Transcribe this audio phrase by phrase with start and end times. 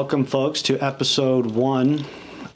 [0.00, 2.06] Welcome, folks, to episode one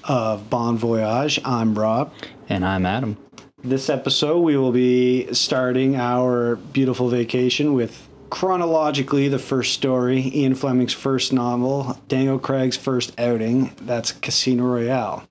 [0.04, 1.38] of Bon Voyage.
[1.44, 2.11] I'm Rob.
[2.48, 3.18] And I'm Adam.
[3.62, 10.54] This episode, we will be starting our beautiful vacation with chronologically the first story, Ian
[10.54, 13.75] Fleming's first novel, Daniel Craig's first outing.
[13.82, 15.29] That's Casino Royale.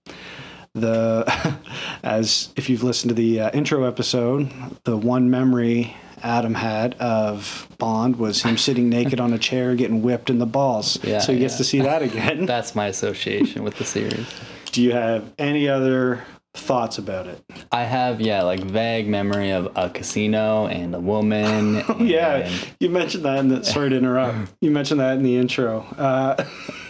[0.75, 1.57] The
[2.03, 4.51] as if you've listened to the uh, intro episode,
[4.83, 10.01] the one memory Adam had of Bond was him sitting naked on a chair getting
[10.01, 10.97] whipped in the balls.
[11.03, 11.57] Yeah, so he gets yeah.
[11.57, 12.45] to see that again.
[12.53, 14.25] That's my association with the series.
[14.71, 16.23] Do you have any other
[16.53, 17.43] thoughts about it?
[17.71, 21.83] I have, yeah, like vague memory of a casino and a woman.
[21.89, 23.63] Oh, yeah, you mentioned that in the.
[23.63, 24.53] Sorry to interrupt.
[24.61, 25.81] You mentioned that in the intro.
[25.97, 26.43] Uh,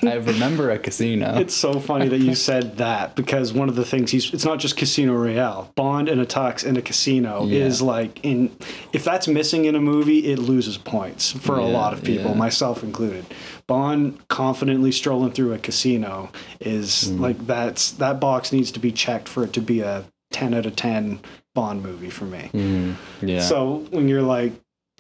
[0.07, 1.35] I remember a casino.
[1.37, 4.33] it's so funny that you said that because one of the things he's.
[4.33, 5.71] It's not just Casino Royale.
[5.75, 7.65] Bond and a tux in a casino Yeah.
[7.65, 8.55] is like in.
[8.93, 12.37] If that's missing in a movie, it loses points for a lot of people, yeah.
[12.37, 13.25] myself included.
[13.67, 17.19] Bond confidently strolling through a casino is Mm.
[17.19, 20.65] like that's that box needs to be checked for it to be a ten out
[20.65, 21.19] of ten
[21.55, 22.49] Bond movie for me.
[22.53, 23.39] Mhm, yeah.
[23.41, 24.53] So when you're like,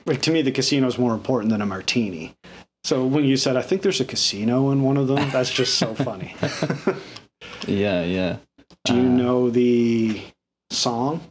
[0.05, 2.35] like to me, the casino is more important than a martini.
[2.83, 5.75] So when you said, I think there's a casino in one of them, that's just
[5.75, 6.35] so funny.
[7.67, 8.37] yeah, yeah.
[8.85, 10.21] Do you Uh, know the
[10.69, 11.21] song?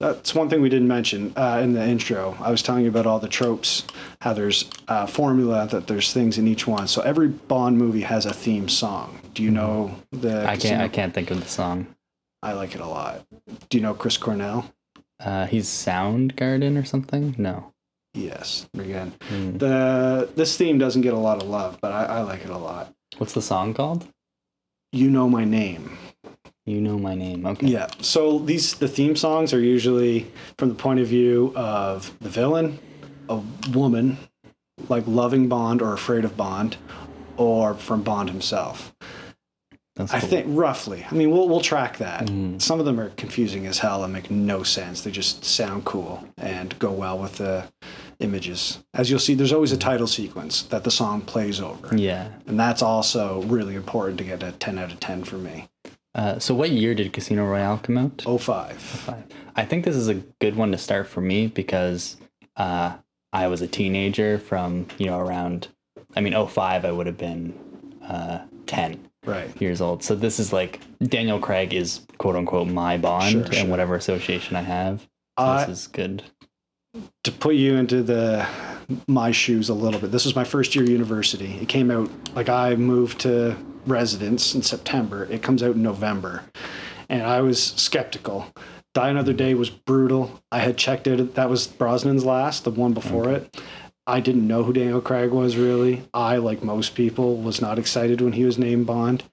[0.00, 2.34] That's one thing we didn't mention uh, in the intro.
[2.40, 3.84] I was telling you about all the tropes,
[4.22, 6.88] how there's a formula, that there's things in each one.
[6.88, 9.20] So every Bond movie has a theme song.
[9.34, 10.46] Do you know the?
[10.48, 10.70] I casino?
[10.70, 10.82] can't.
[10.82, 11.86] I can't think of the song.
[12.42, 13.26] I like it a lot.
[13.68, 14.72] Do you know Chris Cornell?
[15.22, 17.34] Uh, he's Soundgarden or something.
[17.36, 17.74] No.
[18.14, 18.68] Yes.
[18.74, 19.58] Again, Mm.
[19.58, 22.58] the this theme doesn't get a lot of love, but I, I like it a
[22.58, 22.92] lot.
[23.18, 24.06] What's the song called?
[24.92, 25.96] You know my name.
[26.66, 27.46] You know my name.
[27.46, 27.66] Okay.
[27.68, 27.86] Yeah.
[28.00, 30.26] So these the theme songs are usually
[30.58, 32.78] from the point of view of the villain,
[33.28, 33.40] a
[33.72, 34.18] woman,
[34.88, 36.76] like loving Bond or afraid of Bond,
[37.36, 38.92] or from Bond himself.
[40.00, 40.28] That's I cool.
[40.28, 41.06] think roughly.
[41.10, 42.26] I mean, we'll we'll track that.
[42.26, 42.60] Mhm.
[42.60, 45.02] Some of them are confusing as hell and make no sense.
[45.02, 47.64] They just sound cool and go well with the
[48.18, 48.78] images.
[48.94, 51.94] As you'll see, there's always a title sequence that the song plays over.
[51.96, 52.28] Yeah.
[52.46, 55.68] And that's also really important to get a 10 out of 10 for me.
[56.14, 58.22] Uh, so, what year did Casino Royale come out?
[58.22, 58.76] 05.
[58.78, 59.24] Five.
[59.54, 62.16] I think this is a good one to start for me because
[62.56, 62.94] uh,
[63.32, 65.68] I was a teenager from, you know, around,
[66.16, 67.54] I mean, 05, I would have been
[68.02, 69.50] uh, 10 Right.
[69.60, 70.02] years old.
[70.02, 73.66] So this is like Daniel Craig is quote unquote my Bond Sure, and sure.
[73.66, 75.06] whatever association I have.
[75.36, 76.22] I, this is good.
[77.24, 78.46] to put you into the
[79.06, 80.10] my shoes a little bit.
[80.10, 81.58] This was my first year of university.
[81.60, 85.26] It came out like I moved to residence in September.
[85.30, 86.42] It comes out in November,
[87.08, 88.46] and I was skeptical.
[88.92, 90.40] Die Another Day was brutal.
[90.50, 91.36] I had checked it.
[91.36, 93.56] That was Brosnan's last, the one before it.
[94.06, 96.02] I didn't know who Daniel Craig was really.
[96.12, 99.24] I, like most people, was not excited when he was named Bond.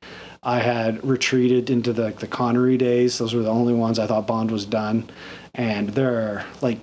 [0.44, 3.18] I had retreated into the the Connery days.
[3.18, 5.10] Those were the only ones I thought Bond was done.
[5.56, 6.80] And there are like,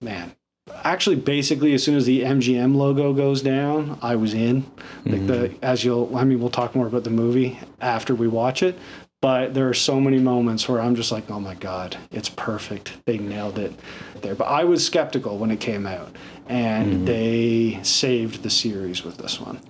[0.00, 0.34] man,
[0.82, 4.64] actually, basically, as soon as the MGM logo goes down, I was in.
[5.04, 5.64] Like the mm-hmm.
[5.64, 8.78] as you'll, I mean, we'll talk more about the movie after we watch it.
[9.22, 12.98] But there are so many moments where I'm just like, oh my god, it's perfect.
[13.06, 13.72] They nailed it
[14.20, 14.34] there.
[14.34, 16.14] But I was skeptical when it came out,
[16.48, 19.60] and they saved the series with this one.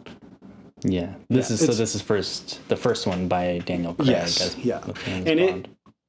[0.83, 1.15] Yeah.
[1.29, 4.57] This Yeah, is so this is first the first one by Daniel Craig Yes, as
[4.59, 4.81] yeah.
[5.07, 5.67] And it-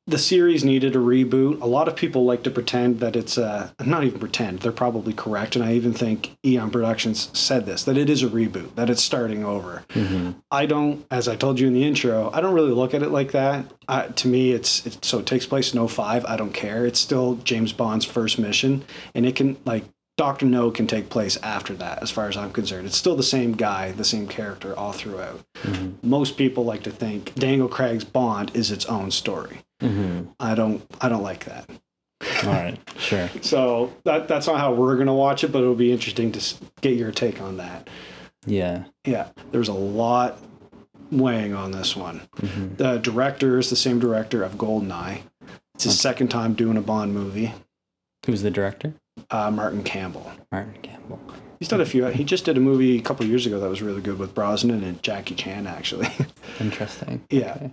[0.10, 1.60] the series needed a reboot.
[1.62, 4.60] A lot of people like to pretend that it's a not even pretend.
[4.60, 8.28] They're probably correct, and I even think Eon Productions said this that it is a
[8.28, 9.84] reboot, that it's starting over.
[9.90, 10.36] Mhm.
[10.50, 13.10] I don't, as I told you in the intro, I don't really look at it
[13.10, 13.66] like that.
[13.90, 16.24] Uh, to me, it's, it's so it takes place in 05.
[16.24, 16.86] I don't care.
[16.86, 19.84] It's still James Bond's first mission, and it can like
[20.18, 22.88] Doctor No can take place after that, as far as I'm concerned.
[22.88, 25.40] It's still the same guy, the same character all throughout.
[25.64, 25.94] Mhm.
[26.04, 29.60] Most people like to think Daniel Craig's Bond is its own story.
[29.82, 30.30] Mhm.
[30.40, 31.70] I don't I don't like that.
[32.44, 32.80] All right.
[32.98, 33.30] Sure.
[33.44, 36.96] So that that's not how we're gonna watch it, but it'll be interesting to get
[36.96, 37.88] your take on that.
[38.48, 38.86] Yeah.
[39.06, 40.40] Yeah, there's a lot
[41.12, 42.22] weighing on this one.
[42.42, 42.78] Mhm.
[42.78, 45.20] The director is the same director of Goldeneye.
[45.76, 47.54] It's his second time doing a Bond movie.
[48.26, 48.96] Who's the director?
[49.30, 50.32] Uh, Martin Campbell.
[50.52, 51.20] Martin Campbell.
[51.60, 52.06] He's done a few.
[52.08, 54.84] He just did a movie a couple years ago that was really good with Brosnan
[54.84, 56.08] and Jackie Chan, actually.
[56.60, 57.24] Interesting.
[57.30, 57.54] Yeah.
[57.56, 57.72] Okay.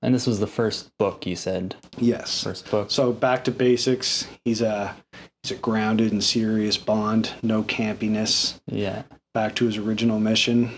[0.00, 1.74] And this was the first book you said.
[1.98, 2.42] yes.
[2.44, 2.90] First book.
[2.90, 4.26] So back to basics.
[4.44, 4.94] He's a
[5.42, 7.32] he's a grounded and serious Bond.
[7.42, 8.58] No campiness.
[8.66, 9.02] Yeah.
[9.34, 10.70] back to his original mission.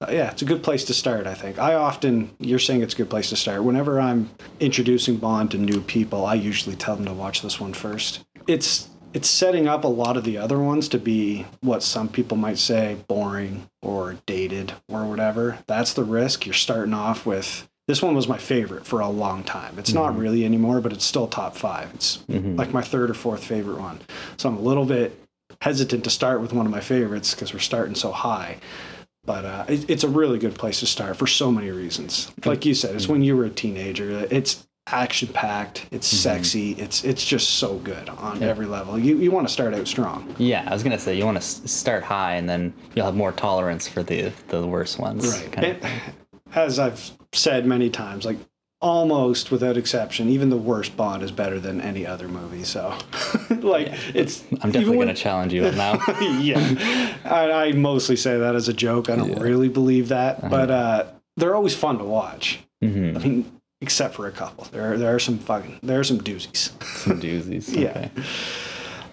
[0.00, 1.58] Uh, yeah, it's a good place to start, I think.
[1.58, 3.64] I often, you're saying it's a good place to start.
[3.64, 7.72] Whenever I'm introducing Bond to new people, I usually tell them to watch this one
[7.72, 8.24] first.
[8.46, 12.36] It's it's setting up a lot of the other ones to be what some people
[12.36, 15.58] might say boring or dated or whatever.
[15.66, 16.46] That's the risk.
[16.46, 19.78] You're starting off with this one was my favorite for a long time.
[19.78, 20.20] It's not mm-hmm.
[20.20, 21.90] really anymore, but it's still top five.
[21.94, 22.56] It's mm-hmm.
[22.56, 24.00] like my third or fourth favorite one.
[24.36, 25.18] So I'm a little bit
[25.62, 28.58] hesitant to start with one of my favorites because we're starting so high.
[29.24, 32.30] But uh, it, it's a really good place to start for so many reasons.
[32.44, 33.12] Like you said, it's mm-hmm.
[33.12, 34.26] when you were a teenager.
[34.30, 35.86] It's action packed.
[35.90, 36.72] It's sexy.
[36.72, 38.98] It's it's just so good on every level.
[38.98, 40.34] You you want to start out strong.
[40.38, 43.32] Yeah, I was gonna say you want to start high, and then you'll have more
[43.32, 45.42] tolerance for the the worst ones.
[45.52, 45.90] kind of
[46.54, 48.38] as I've said many times, like
[48.80, 52.62] almost without exception, even the worst Bond is better than any other movie.
[52.64, 52.96] So,
[53.50, 54.44] like, it's.
[54.62, 56.38] I'm definitely when- gonna challenge you on that.
[56.40, 59.10] yeah, I, I mostly say that as a joke.
[59.10, 60.48] I don't really believe that, Uh-huh.
[60.48, 61.06] but uh,
[61.36, 62.60] they're always fun to watch.
[62.82, 63.16] Mhm.
[63.16, 64.64] I mean, except for a couple.
[64.72, 66.70] There, there are some fucking, there are some doozies.
[66.84, 67.68] Some doozies.
[67.78, 67.90] Yeah.
[67.90, 68.10] Okay.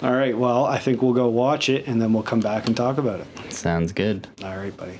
[0.01, 2.75] All right, well, I think we'll go watch it, and then we'll come back and
[2.75, 3.27] talk about it.
[3.53, 4.27] Sounds good.
[4.43, 4.99] All right, buddy.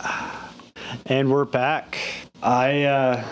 [1.06, 1.98] And we're back.
[2.42, 3.24] I, uh,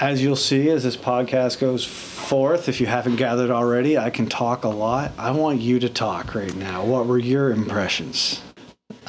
[0.00, 4.26] as you'll see, as this podcast goes forth, if you haven't gathered already, I can
[4.28, 5.12] talk a lot.
[5.18, 6.84] I want you to talk right now.
[6.84, 8.40] What were your impressions?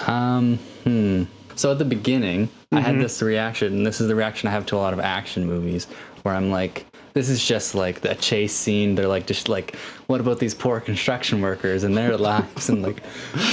[0.05, 1.23] Um, hmm.
[1.55, 2.85] So at the beginning, I Mm-hmm.
[2.85, 5.45] had this reaction, and this is the reaction I have to a lot of action
[5.45, 5.87] movies,
[6.23, 8.95] where I'm like, this is just like a chase scene.
[8.95, 9.75] They're like, just like,
[10.07, 12.69] what about these poor construction workers and their lives?
[12.69, 13.01] And like,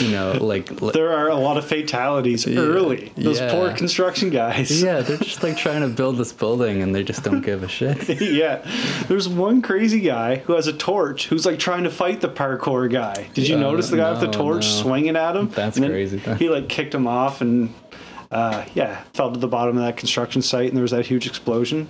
[0.00, 3.12] you know, like, There are a lot of fatalities early.
[3.16, 3.50] Those Yeah.
[3.50, 4.82] poor construction guys.
[4.82, 7.68] yeah, they're just like trying to build this building and they just don't give a
[7.68, 8.20] shit.
[8.20, 8.64] yeah.
[9.08, 12.90] There's one crazy guy who has a torch who's like trying to fight the parkour
[12.90, 13.28] guy.
[13.34, 14.82] Did you Uh, notice the guy with the torch no.
[14.82, 15.48] swinging at him?
[15.48, 16.18] That's And crazy.
[16.38, 17.72] He like kicked him off and
[18.30, 21.26] uh, yeah, fell to the bottom of that construction site and there was that huge
[21.26, 21.88] explosion.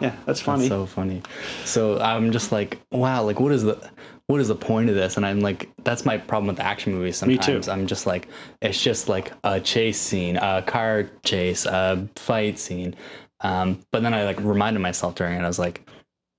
[0.00, 0.68] Yeah, that's funny.
[0.68, 1.22] so funny.
[1.64, 3.90] So I'm just like, wow, like what is the
[4.26, 5.16] what is the point of this?
[5.16, 7.42] And I'm like, that's my problem with action movies Me too.
[7.62, 7.68] sometimes.
[7.68, 8.28] I'm just like,
[8.60, 12.94] it's just like a chase scene, a car chase, a fight scene.
[13.40, 15.88] Um, but then I like reminded myself during it, I was like,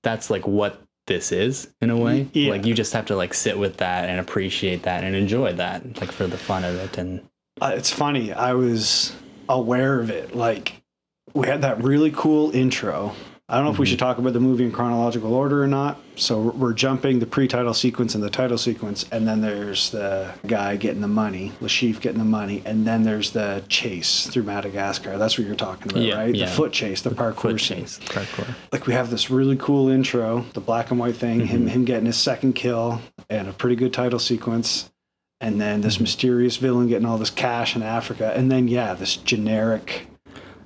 [0.04, 2.28] that's like what this is in a way.
[2.32, 2.52] Yeah.
[2.52, 6.00] Like you just have to like sit with that and appreciate that and enjoy that,
[6.00, 6.96] like for the fun of it.
[6.96, 7.20] And
[7.60, 8.32] Uh, it's funny.
[8.32, 9.16] I was
[9.50, 10.34] aware of it.
[10.34, 10.82] Like
[11.34, 13.12] we had that really cool intro.
[13.48, 13.90] I don't know if we mm-hmm.
[13.90, 16.00] should talk about the movie in chronological order or not.
[16.14, 20.76] So we're- jumping the pre-title sequence and the title sequence, and then there's the guy
[20.76, 25.18] getting the money, Le Chiffre getting the money, and then there's the chase through Madagascar.
[25.18, 26.32] That's what you're talking about, Yeah, right?
[26.34, 26.44] yeah.
[26.44, 28.54] The foot chase, the parkour chase, parkour.
[28.70, 31.68] like we have this really cool intro, the black and white thing, him mm-hmm.
[31.68, 34.90] him getting his second kill, and a pretty good title sequence,
[35.40, 39.16] and then this mysterious villain getting all this cash in Africa, and then yeah, this
[39.16, 40.06] generic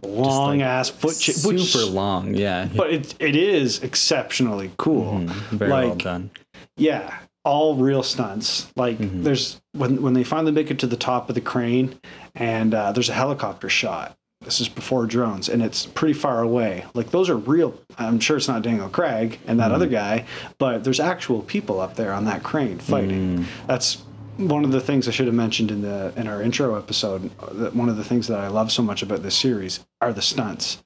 [0.03, 2.69] long ass foot chase, Super which, long, yeah.
[2.77, 5.21] but it it is exceptionally cool.
[5.21, 6.31] Mhm, Very well like- done.
[6.77, 8.67] Yeah, all real stunts.
[8.77, 11.95] Like there's when when they finally make it to the top of the crane,
[12.35, 14.17] and uh, there's a helicopter shot.
[14.45, 16.85] This is before drones, and it's pretty far away.
[16.93, 17.81] Like those are real.
[17.97, 20.27] I'm sure it's not Daniel Craig and that other guy,
[20.59, 23.47] but there's actual people up there on that crane fighting.
[23.67, 24.03] That's
[24.37, 27.31] one of the things I should have mentioned in the in our intro episode.
[27.53, 30.23] That one of the things that I love so much about this series are the
[30.23, 30.83] stunts.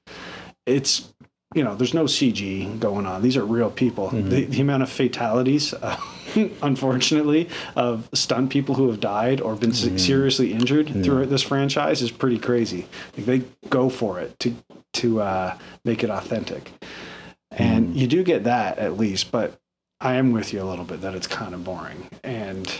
[0.65, 1.13] It's
[1.55, 3.23] you know, there's no CG going on.
[3.23, 4.09] These are real people.
[4.09, 5.99] The, the amount of fatalities, uh,
[6.61, 12.03] unfortunately, of stunt people who have died or been se- seriously injured throughout this franchise
[12.03, 12.87] is pretty crazy.
[13.17, 14.55] Like they go for it to
[14.93, 16.71] to uh, make it authentic,
[17.49, 19.31] and you do get that at least.
[19.31, 19.59] But
[19.99, 22.71] I am with you a little bit that it's kind of boring and.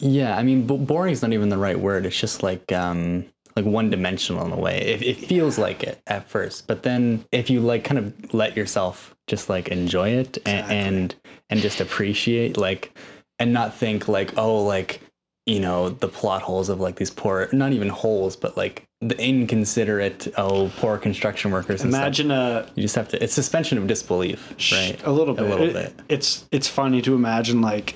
[0.00, 2.06] Yeah, I mean, bo- boring is not even the right word.
[2.06, 3.24] It's just like um
[3.56, 4.78] like one dimensional in a way.
[4.80, 8.56] It, it feels like it at first, but then if you like kind of let
[8.56, 10.76] yourself just like enjoy it and Exactly.
[10.76, 11.14] and,
[11.50, 12.98] and just appreciate like
[13.38, 15.00] and not think like oh like
[15.46, 19.16] you know the plot holes of like these poor not even holes but like the
[19.22, 22.02] inconsiderate oh poor construction workers and stuff.
[22.02, 25.44] Imagine a you just have to it's suspension of disbelief right a little bit.
[25.46, 27.94] a little It- bit It's it's funny to imagine like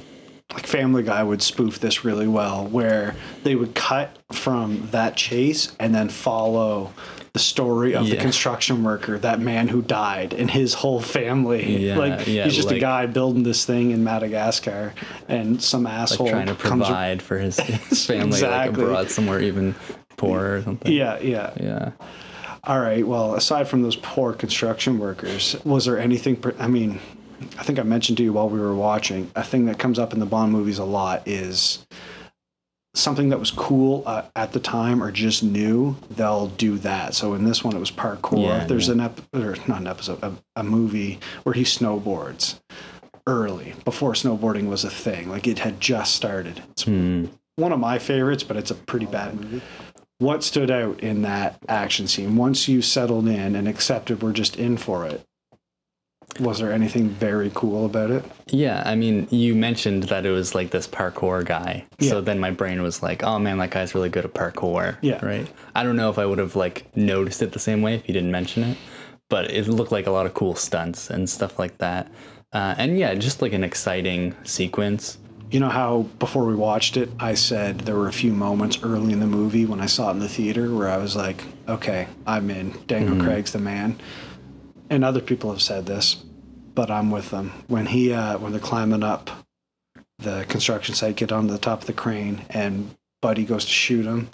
[0.52, 3.14] like Family Guy would spoof this really well, where
[3.44, 6.92] they would cut from that chase and then follow
[7.34, 11.88] the story of the construction worker, that man who died, and his whole family.
[11.88, 14.94] Yeah, like yeah, he's just a guy building this thing in Madagascar,
[15.28, 18.82] and some asshole like trying to provide for his, his family Exactly.
[18.82, 19.74] like abroad somewhere even
[20.16, 21.52] poorer or something Yeah, yeah.
[21.60, 21.90] yeah
[22.64, 23.06] All right.
[23.06, 26.42] Well, aside from those poor construction workers, was there anything?
[26.58, 27.00] I mean,
[27.58, 30.12] I think I mentioned to you while we were watching a thing that comes up
[30.12, 31.86] in the Bond movies a lot is
[32.94, 37.14] something that was cool uh, at the time or just new, they'll do that.
[37.14, 38.42] So in this one, it was parkour.
[38.44, 38.94] Yeah, There's yeah.
[38.94, 42.58] an ep- or not an episode, a, a movie where he snowboards
[43.26, 45.28] early before snowboarding was a thing.
[45.28, 46.62] Like it had just started.
[46.70, 47.26] It's Hmm.
[47.56, 49.62] one of my favorites, but it's a pretty bad movie.
[50.18, 52.36] What stood out in that action scene?
[52.36, 55.24] Once you settled in and accepted we're just in for it,
[56.40, 58.24] was there anything very cool about it?
[58.46, 61.84] Yeah, I mean, you mentioned that it was like this parkour guy.
[61.98, 62.10] Yeah.
[62.10, 64.96] So then my brain was like, oh man, that guy's really good at parkour.
[65.00, 65.24] Yeah.
[65.24, 65.48] Right.
[65.74, 68.14] I don't know if I would have like noticed it the same way if you
[68.14, 68.78] didn't mention it,
[69.28, 72.10] but it looked like a lot of cool stunts and stuff like that.
[72.52, 75.18] Uh, and yeah, just like an exciting sequence.
[75.50, 79.14] You know how before we watched it, I said there were a few moments early
[79.14, 82.06] in the movie when I saw it in the theater where I was like, okay,
[82.26, 82.74] I'm in.
[82.86, 83.98] Daniel Craig's the man.
[84.90, 86.14] And other people have said this,
[86.74, 87.52] but I'm with them.
[87.66, 89.30] When he, uh, when they're climbing up
[90.18, 94.06] the construction site, get on the top of the crane, and Buddy goes to shoot
[94.06, 94.30] him.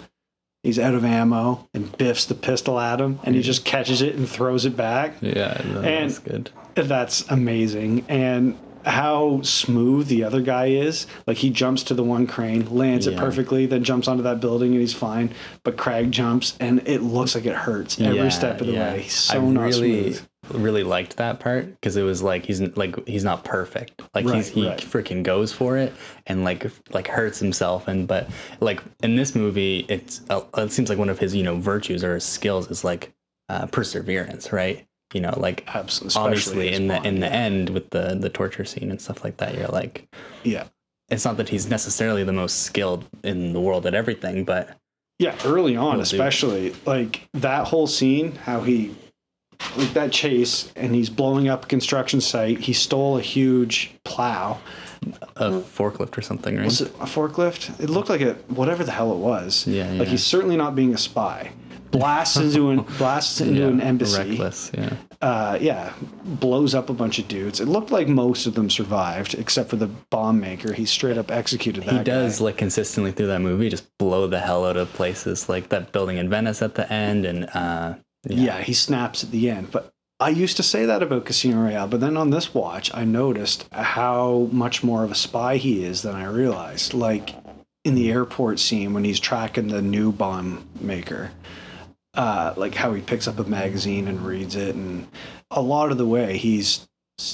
[0.63, 4.15] He's out of ammo and biffs the pistol at him, and he just catches it
[4.15, 5.15] and throws it back.
[5.21, 6.49] Yeah, that And- was good.
[6.75, 8.05] That's amazing.
[8.09, 11.07] And how smooth the other guy is.
[11.25, 14.73] Like he jumps to the one crane, lands it perfectly, then jumps onto that building
[14.73, 15.31] and he's fine.
[15.63, 18.93] But Craig jumps and it looks like it hurts every Yeah, step of the yeah.
[18.93, 19.01] way.
[19.01, 20.27] He's so I not really, smooth.
[20.51, 24.01] Really liked that part because it was like he's like he's not perfect.
[24.13, 24.79] Like Right, he's he right.
[24.79, 25.93] freaking goes for it
[26.27, 27.87] and like like hurts himself.
[27.87, 31.43] And but like in this movie, it's uh, it seems like one of his you
[31.43, 33.13] know virtues or his skills is like
[33.49, 34.85] uh, perseverance, right?
[35.13, 36.19] You know, like Absolutely.
[36.21, 39.55] obviously in the in the end with the the torture scene and stuff like that,
[39.55, 40.07] you're like
[40.43, 40.65] Yeah.
[41.09, 44.77] it's not that he's necessarily the most skilled in the world at everything, but
[45.19, 48.93] Yeah, early on, especially like that whole scene, how he
[49.77, 52.59] like that chase and he's blowing up a construction site.
[52.59, 54.59] He stole a huge plow.
[55.35, 56.65] a forklift or something, right?
[56.65, 57.79] Was it a forklift?
[57.79, 59.67] It looked like a whatever the hell it was.
[59.67, 59.99] Yeah, yeah.
[59.99, 61.51] Like he's certainly not being a spy.
[61.91, 64.31] Blasts into an blasts into Yeah, an embassy.
[64.31, 64.95] Reckless, yeah.
[65.21, 65.93] Uh, yeah,
[66.25, 67.61] blows up a bunch of dudes.
[67.61, 70.73] It looked like most of them survived, except for the bomb maker.
[70.73, 71.93] He straight up executed that.
[71.93, 72.45] he does guy.
[72.45, 76.17] like consistently through that movie just blow the hell out of places like that building
[76.17, 77.93] in venice at the end and uh
[78.25, 78.61] Yeah.
[78.61, 79.71] he snaps at the end.
[79.71, 83.03] But I used to say that about Casino Royale, but then on this watch, I
[83.03, 86.93] noticed how much more of a spy he is than I realized.
[86.93, 87.35] Like
[87.83, 91.31] in the airport scene when he's tracking the new bomb maker,
[92.13, 95.07] uh, like how he picks up a magazine and reads it, and
[95.51, 96.87] a lot of the way he's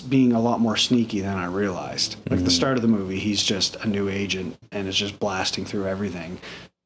[0.10, 2.16] being a lot more sneaky than I realized.
[2.30, 5.66] Like the start of the movie, he's just a new agent and is just blasting
[5.66, 6.40] through everything.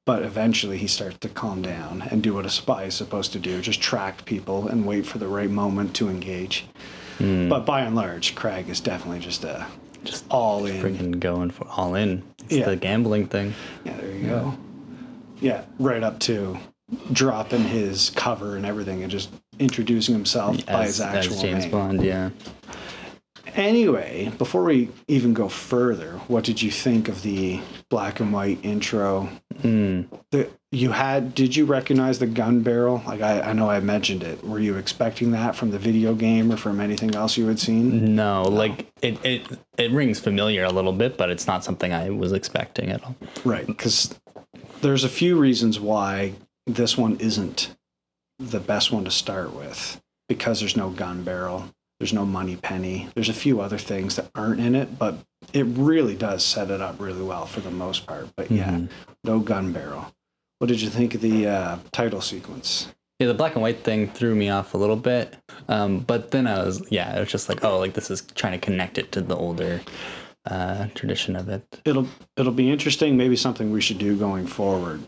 [0.06, 3.40] But eventually he starts to calm down and do what a spy is supposed to
[3.40, 6.66] do just track people and wait for the right moment to engage.
[7.18, 7.50] Hmm.
[7.50, 9.66] But by and large, Craig is definitely just a
[10.04, 10.80] just all in.
[10.80, 12.66] freaking going for all in it's Yeah.
[12.66, 14.58] the gambling thing Yeah, there you go.
[15.42, 16.60] Yeah, right up to
[17.12, 21.72] dropping his cover and everything and just introducing himself by his actual as james name.
[21.72, 22.30] bond yeah
[23.54, 27.60] Anyway, before we even go further, what did you think of the
[27.90, 29.30] black and white intro?
[29.60, 30.08] Mm.
[30.32, 33.02] The, you had did you recognize the gun barrel?
[33.06, 34.44] Like I, I know I mentioned it.
[34.44, 38.16] Were you expecting that from the video game or from anything else you had seen?
[38.16, 39.48] no like it, it
[39.78, 43.16] it rings familiar a little bit but it's not something i was expecting at all
[43.46, 44.14] Right, because
[44.82, 46.34] there's a few reasons why
[46.68, 47.76] this one isn't
[48.40, 50.02] the best one to start with.
[50.28, 51.72] Because there's no gun barrel,
[52.06, 55.18] there's no Moneypenny, there's a few other things that aren't in it, but
[55.54, 58.28] it really does set it up really well for the most part.
[58.36, 58.90] But yeah, Mhm.
[59.24, 60.14] no gun barrel.
[60.60, 62.90] What did you think of the uh, title sequence?
[63.20, 65.38] yeah the black and white thing threw me off a little bit
[65.70, 68.52] um but then i was yeah it was just like oh like this is trying
[68.52, 69.80] to connect it to the older
[70.52, 73.16] uh tradition of it It'll it'll be interesting.
[73.16, 75.08] Maybe something we should do going forward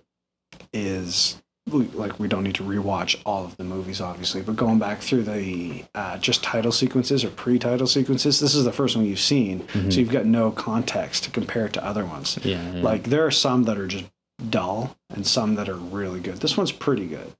[0.72, 5.00] is like we don't need to rewatch all of the movies, obviously, but going back
[5.02, 8.40] through the uh, just title sequences or pre-title sequences.
[8.40, 11.74] This is the first one you've seen, so you've got no context to compare it
[11.74, 12.40] to other ones.
[12.44, 12.82] yeah, yeah.
[12.82, 14.06] Like there are some that are just
[14.50, 16.38] dull and some that are really good.
[16.38, 17.34] This one's pretty good.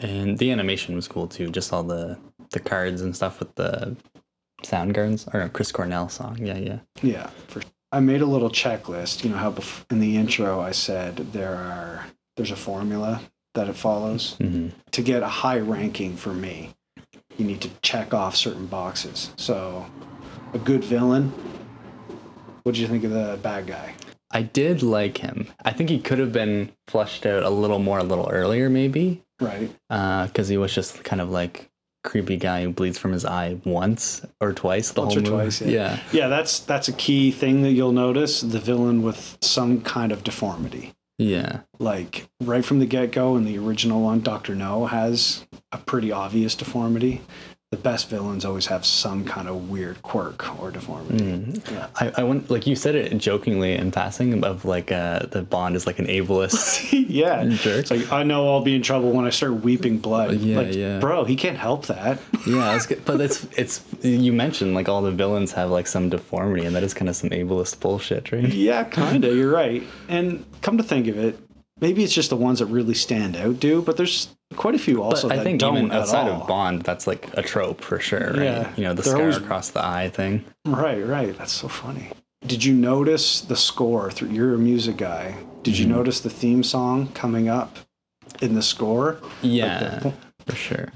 [0.00, 1.48] And the animation was cool too.
[1.50, 2.18] Just all the
[2.50, 3.96] the cards and stuff with the
[4.62, 6.38] Soundgarden's or Chris Cornell song.
[6.40, 6.78] Yeah, yeah.
[7.02, 9.24] Yeah, for I made a little checklist.
[9.24, 12.06] You know how bef- in the intro I said there are
[12.36, 13.20] there's a formula
[13.54, 16.70] that it follows hmm to get a high ranking for me.
[17.36, 19.32] You need to check off certain boxes.
[19.36, 19.84] So,
[20.52, 21.32] a good villain.
[22.62, 23.94] What did you think of the bad guy?
[24.30, 25.48] I did like him.
[25.64, 29.22] I think he could have been flushed out a little more, a little earlier, maybe,
[29.40, 29.70] Right.
[29.88, 31.68] because he was just kind of like
[32.04, 35.42] creepy guy who bleeds from his eye once or twice the Once whole or movie.
[35.44, 35.68] twice, yeah.
[35.70, 35.98] yeah.
[36.12, 38.40] Yeah, that's that's a key thing that you'll notice.
[38.42, 40.92] The villain with some kind of deformity.
[41.18, 41.60] Yeah.
[41.78, 46.10] Like right from the get go in the original one, Doctor No has a pretty
[46.10, 47.22] obvious deformity.
[47.74, 51.24] The best villains always have some kind of weird quirk or deformity.
[51.24, 51.72] Mm.
[51.72, 51.88] Yeah.
[51.96, 55.74] I, I want like you said it jokingly in passing of like uh the Bond
[55.74, 56.88] is like an ableist.
[57.08, 57.44] yeah.
[57.46, 57.80] Jerk.
[57.80, 60.34] It's like I know I'll be in trouble when I start weeping blood.
[60.34, 61.00] Yeah, like, yeah.
[61.00, 62.20] Bro, he can't help that.
[62.46, 63.04] yeah, it's good.
[63.04, 66.84] but it's it's you mentioned like all the villains have like some deformity, and that
[66.84, 68.46] is kind of some ableist bullshit, right?
[68.52, 69.34] yeah, kinda.
[69.34, 69.82] You're right.
[70.08, 71.40] And come to think of it,
[71.80, 73.82] maybe it's just the ones that really stand out do.
[73.82, 77.06] But there's quite a few also But I think don't even outside of Bond, that's
[77.06, 78.42] like a trope for sure, right?
[78.42, 78.72] Yeah.
[78.76, 80.44] You know, the They're scar always- across the eye thing.
[80.64, 81.36] Right, right.
[81.36, 82.10] That's so funny.
[82.46, 84.10] Did you notice the score?
[84.10, 85.36] Through you're a music guy.
[85.62, 85.82] Did Mm-hmm.
[85.82, 87.78] you notice the theme song coming up
[88.42, 89.18] in the score?
[89.42, 90.12] Yeah, the-
[90.46, 90.92] for sure.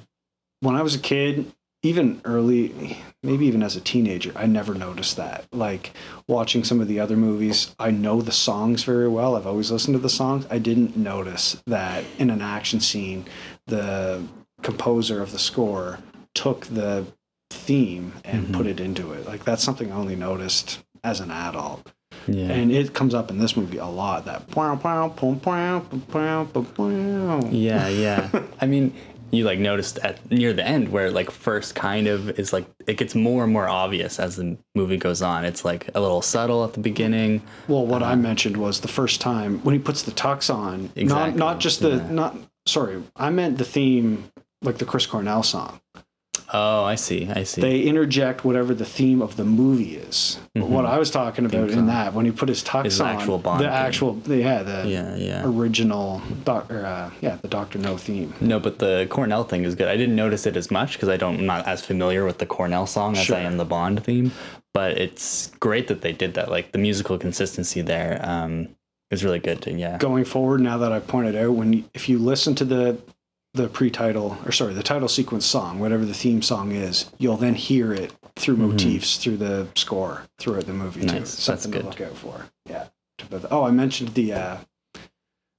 [0.61, 1.51] When I was a kid,
[1.83, 5.47] even early, maybe even as a teenager, I never noticed that.
[5.53, 5.93] Like
[6.27, 9.37] watching some of the other movies, I know the songs very well.
[9.37, 10.47] I've always listened to the songs.
[10.51, 13.25] I didn't notice that in an action scene,
[13.67, 14.23] the
[14.63, 15.99] composer of the score
[16.35, 17.07] took the
[17.51, 18.53] theme and Mhm.
[18.53, 19.27] put it into it.
[19.27, 21.93] Like that's something I only noticed as an adult.
[22.27, 22.49] Yeah.
[22.51, 24.27] And it comes up in this movie a lot.
[24.27, 24.49] That.
[27.51, 28.29] Yeah, yeah.
[28.61, 28.93] I mean,
[29.31, 32.97] you like noticed at near the end where like first kind of is like it
[32.97, 35.45] gets more and more obvious as the movie goes on.
[35.45, 37.43] It's like a little subtle at the beginning.
[37.67, 40.91] Well, what I mentioned was the first time when he puts the tux on.
[40.97, 42.11] Exactly, Not not just the yeah.
[42.11, 43.03] not sorry.
[43.17, 44.31] I meant the theme,
[44.63, 45.81] like the Chris Cornell song.
[46.53, 47.29] Oh, I see.
[47.29, 47.61] I see.
[47.61, 50.39] They interject whatever the theme of the movie is.
[50.55, 53.05] But What I was talking about in that when he put his tux Is the
[53.05, 53.73] on, actual Bond the theme.
[53.73, 55.43] actual yeah the yeah, yeah.
[55.45, 58.33] original doc, or, uh, yeah the Doctor No theme.
[58.41, 59.89] No, but the Cornell thing is good.
[59.89, 62.47] I didn't notice it as much because I don't I'm not as familiar with the
[62.47, 63.37] Cornell song as Sure.
[63.37, 64.33] I am the Bond theme.
[64.73, 66.51] But it's great that they did that.
[66.51, 68.69] Like the musical consistency there um,
[69.11, 69.61] is really good.
[69.63, 69.99] To, yeah.
[69.99, 72.99] going forward now that I pointed out when if you listen to the
[73.59, 77.55] the pre-title or sorry the title sequence song whatever the theme song is you'll then
[77.55, 81.17] hear it through motifs through the score throughout the movie too Mm-hmm.
[81.19, 81.47] Nice.
[81.47, 81.83] That's something good.
[81.83, 82.87] to look out for yeah
[83.51, 84.57] oh I mentioned the uh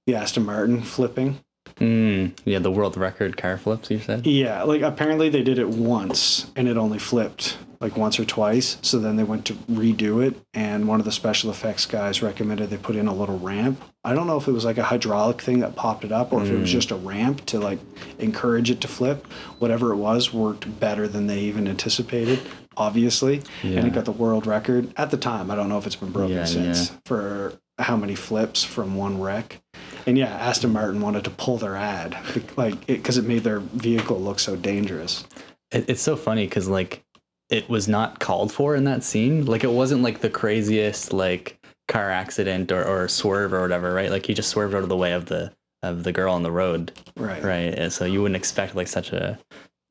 [0.08, 1.40] the Aston Martin flipping
[1.80, 3.90] Mm, yeah, the world record car flips.
[3.90, 4.28] You said.
[4.28, 8.78] yeah like apparently they did it once and it only flipped like once or twice
[8.82, 12.70] so then they went to redo it and one of the special effects guys recommended
[12.70, 15.42] they put in a little ramp i don't know if it was like a hydraulic
[15.42, 17.80] thing that popped it up or if it was just a ramp to like
[18.18, 19.26] encourage it to flip
[19.60, 22.38] whatever it was worked better than they even anticipated
[22.76, 23.86] obviously and Yeah.
[23.86, 26.36] it got the world record at the time i don't know if it's been broken
[26.36, 26.98] Yeah, since yeah.
[27.06, 29.62] for how many flips from one wreck
[30.06, 32.18] and yeah aston martin wanted to pull their ad
[32.58, 35.26] like because it made their vehicle look so dangerous
[35.72, 37.04] It, it's so funny because like
[37.50, 39.46] it was not called for in that scene.
[39.46, 41.58] Like it wasn't like the craziest like
[41.88, 44.12] car accident or, or swerve or whatever, right?
[44.12, 46.52] Like he just swerved out of the way of the of the girl on the
[46.52, 47.74] road, right right?
[47.74, 49.40] And so you wouldn't expect like such a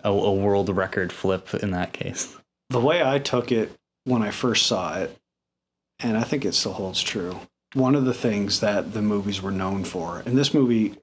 [0.05, 2.37] a, a world record flip in that case.
[2.71, 3.73] the way I took it
[4.05, 5.17] when I first saw it,
[5.99, 7.41] and I think it still holds true,
[7.75, 10.95] one of the things that the movies were known for, and this movie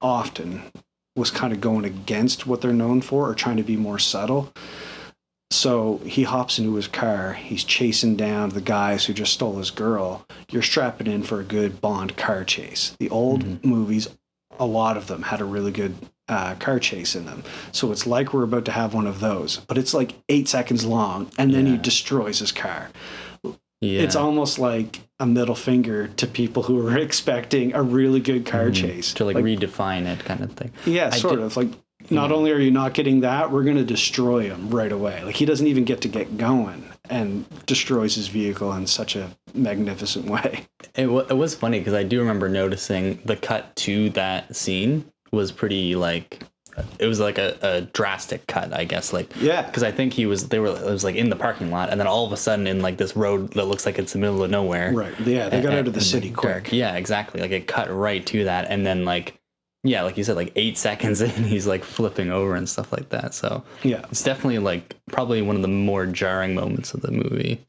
[0.00, 0.62] often
[1.16, 4.52] was kind of going against what they're known for or trying to be more subtle.
[5.52, 9.70] So he hops into his car, he's chasing down the guys who just stole his
[9.70, 10.24] girl.
[10.50, 12.96] You're strapping in for a good Bond car chase.
[13.00, 14.08] The old movies,
[14.60, 15.96] a lot of them had a really good
[16.28, 17.42] uh, car chase in them.
[17.72, 20.84] So it's like we're about to have one of those, but it's like eight seconds
[20.84, 22.88] long, and then he destroys his car.
[23.80, 28.44] Yeah, It's almost like a middle finger to people who are expecting a really good
[28.46, 29.08] car chase.
[29.08, 29.16] Mm-hmm.
[29.16, 30.70] to like, redefine it kind of thing.
[30.84, 31.68] yeah, I sort did- of like.
[32.08, 35.22] Not only are you not getting that, we're going to destroy him right away.
[35.22, 39.30] Like he doesn't even get to get going, and destroys his vehicle in such a
[39.52, 40.66] magnificent way.
[40.96, 45.04] It, w- it was funny because I do remember noticing the cut to that scene
[45.30, 46.42] was pretty like
[46.98, 49.12] it was like a, a drastic cut, I guess.
[49.12, 51.70] Like Yeah, because I think he was they were it was like in the parking
[51.70, 54.12] lot, and then all of a sudden in like this road that looks like it's
[54.12, 54.92] the middle of nowhere.
[54.92, 55.18] right.
[55.20, 56.64] Yeah, they got out of the city quick.
[56.64, 56.72] dark.
[56.72, 57.40] Yeah, exactly.
[57.40, 59.36] Like it cut right to that, and then like
[59.82, 63.08] yeah, like you said, like eight seconds in, he's like flipping over and stuff like
[63.10, 63.32] that.
[63.32, 64.04] So Yeah.
[64.10, 67.60] it's definitely like probably one of the more jarring moments of the movie.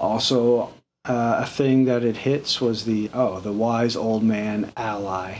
[0.00, 0.72] Also,
[1.04, 5.38] uh, a thing that it hits was the oh, the wise old man ally,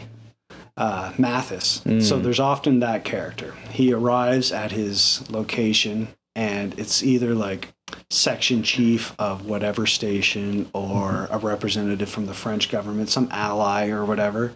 [0.78, 1.82] uh, Mathis.
[1.82, 2.22] So mm.
[2.22, 3.52] there's often that character.
[3.70, 7.74] He arrives at his location, and it's either like
[8.10, 11.34] section chief of whatever station or mm-hmm.
[11.34, 14.54] a representative from the French government, some ally or whatever.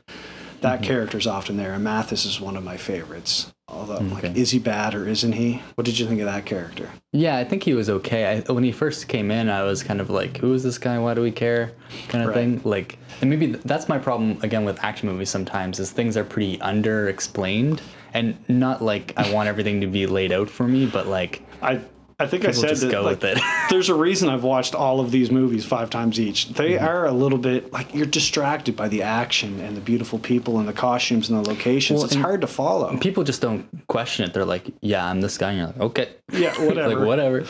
[0.61, 0.85] That mm-hmm.
[0.85, 3.53] character's often there, and Mathis is one of my favorites.
[3.73, 4.41] Although, like, Okay.
[4.41, 5.63] is he bad or isn't he?
[5.77, 6.91] What did you think of that character?
[7.13, 8.27] Yeah, I think he was okay.
[8.47, 10.99] I, when he first came in, I was kind of like, "Who is this guy?
[10.99, 11.73] Why do we care?"
[12.09, 12.35] kind of Right.
[12.37, 12.61] thing.
[12.65, 15.31] Like, and maybe that's my problem again with action movies.
[15.31, 17.81] Sometimes is things are pretty under-explained,
[18.15, 21.81] and not like I want everything to be laid out for me, but like I
[22.23, 23.43] I think I said just that go like, with it.
[23.71, 26.49] there's a reason I've watched all of these movies five times each.
[26.51, 26.85] They Mm-hmm.
[26.87, 30.69] are a little bit like you're distracted by the action and the beautiful people and
[30.69, 31.99] the costumes and the locations.
[31.99, 32.97] Well, it's hard to follow.
[32.99, 34.33] People just don't question it.
[34.33, 36.95] They're like, "Yeah, I'm this guy," and you're like, "Okay." Yeah, whatever.
[36.97, 37.45] like whatever.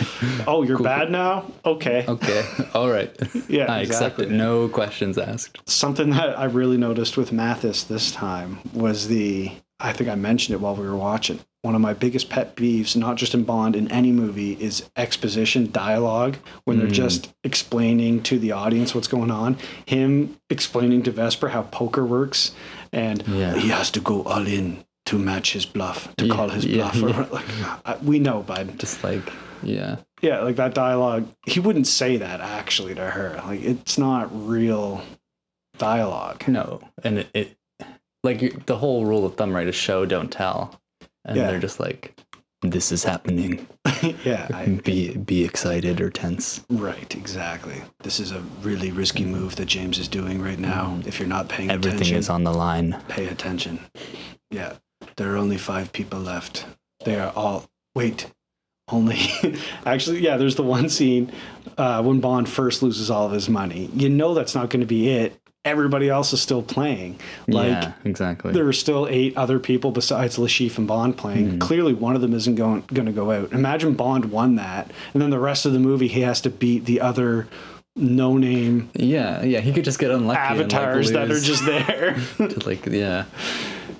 [0.46, 1.44] Oh, you're bad now?
[1.64, 2.04] Okay.
[2.08, 3.14] okay, all right.
[3.48, 4.26] Yeah, I accept exactly.
[4.26, 4.30] it.
[4.32, 5.58] No questions asked.
[5.68, 10.54] Something that I really noticed with Mathis this time was the I think I mentioned
[10.54, 11.38] it while we were watching.
[11.62, 15.70] One of my biggest pet peeves, not just in Bond, in any movie, is exposition
[15.70, 16.92] dialogue when they're hmm.
[16.92, 19.56] just explaining to the audience what's going on.
[19.86, 22.50] Him explaining to Vesper how poker works
[22.92, 23.54] and Yeah.
[23.54, 26.90] he has to go all in to match his bluff, to Yeah, call his yeah,
[26.90, 26.96] bluff.
[26.96, 27.26] yeah.
[27.32, 27.46] Like,
[27.86, 28.78] I, we know, bud.
[28.78, 29.96] Just like, yeah.
[30.20, 31.28] Yeah, like that dialogue.
[31.46, 33.40] He wouldn't say that actually to her.
[33.44, 35.02] Like it's not real
[35.78, 36.46] dialogue.
[36.46, 37.56] No, and it, it
[38.22, 40.80] like the whole rule of thumb, right, is show don't tell,
[41.24, 41.48] and Yeah.
[41.50, 42.14] they're just like,
[42.62, 43.66] "This is happening.
[44.24, 47.82] yeah, I, Be be excited or tense." right, exactly.
[48.02, 50.98] This is a really risky move that James is doing right now.
[51.06, 52.96] If you're not paying Everything attention, is on the line.
[53.08, 53.80] pay attention.
[54.50, 54.74] Yeah,
[55.16, 56.66] there are only five people left.
[57.04, 57.68] They are all.
[57.94, 58.26] Wait,
[58.90, 59.18] only.
[59.86, 60.36] Actually, yeah.
[60.36, 61.30] There's the one scene
[61.78, 63.90] uh, when Bond first loses all of his money.
[63.94, 65.38] You know that's not going to be it.
[65.64, 67.20] Everybody else is still playing.
[67.46, 68.52] Like yeah, exactly.
[68.52, 71.46] there are still eight other people besides Le Chiffre and Bond playing.
[71.46, 71.58] Mm-hmm.
[71.58, 73.52] Clearly, one of them isn't going going to go out.
[73.52, 76.84] Imagine Bond won that, and then the rest of the movie he has to beat
[76.84, 77.46] the other
[77.94, 79.60] no name yeah, yeah.
[79.60, 80.40] He could just get unlucky.
[80.40, 82.16] avatars and, like, that are just there.
[82.66, 83.26] like, yeah,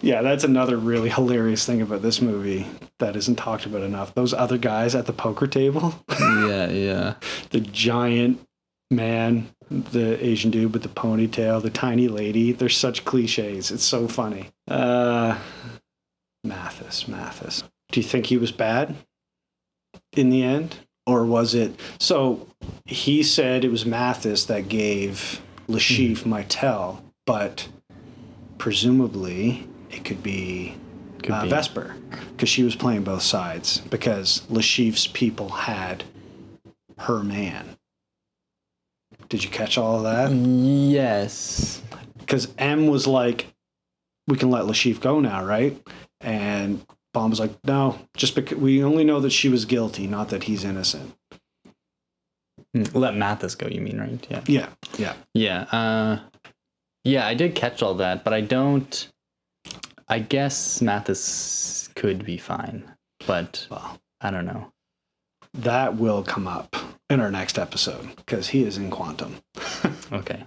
[0.00, 2.66] yeah, that's another really hilarious thing about this movie
[2.98, 4.14] that isn't talked about enough.
[4.14, 7.14] Those other guys at the poker table, yeah, yeah.
[7.50, 8.40] the giant
[8.92, 12.52] man, the Asian dude with the ponytail, the tiny lady.
[12.52, 13.70] They're such cliches.
[13.70, 14.50] It's so funny.
[14.68, 15.38] Uh,
[16.44, 17.64] Mathis, Mathis.
[17.90, 18.94] Do you think he was bad
[20.12, 20.78] in the end?
[21.06, 22.46] Or was it so
[22.84, 27.68] he said it was Mathis that gave Le Chiffre Mytel, but
[28.58, 30.76] presumably it could be
[31.22, 31.48] Could uh, be.
[31.48, 31.96] Vesper
[32.30, 36.04] because she was playing both sides because Le Chiffre's people had
[36.98, 37.76] her man.
[39.32, 40.30] Did you catch all of that?
[40.30, 41.80] Yes.
[42.18, 43.46] Because M was like,
[44.28, 45.74] "We can let Le Chiffre go now, right?"
[46.20, 50.28] And Bond was like, "No, just because we only know that she was guilty, not
[50.28, 51.14] that he's innocent."
[52.76, 53.68] Mm, Let Mathis go.
[53.68, 54.26] You mean right?
[54.28, 54.42] Yeah.
[54.46, 54.68] Yeah,
[54.98, 55.14] yeah.
[55.32, 55.60] Yeah.
[55.72, 56.20] Uh,
[57.04, 59.08] yeah, I did catch all that, but I don't.
[60.10, 62.84] I guess Mathis could be fine,
[63.26, 64.70] but Well, I don't know.
[65.54, 66.76] that will come up
[67.12, 69.36] in our next episode because he is in Quantum.
[70.12, 70.42] Okay.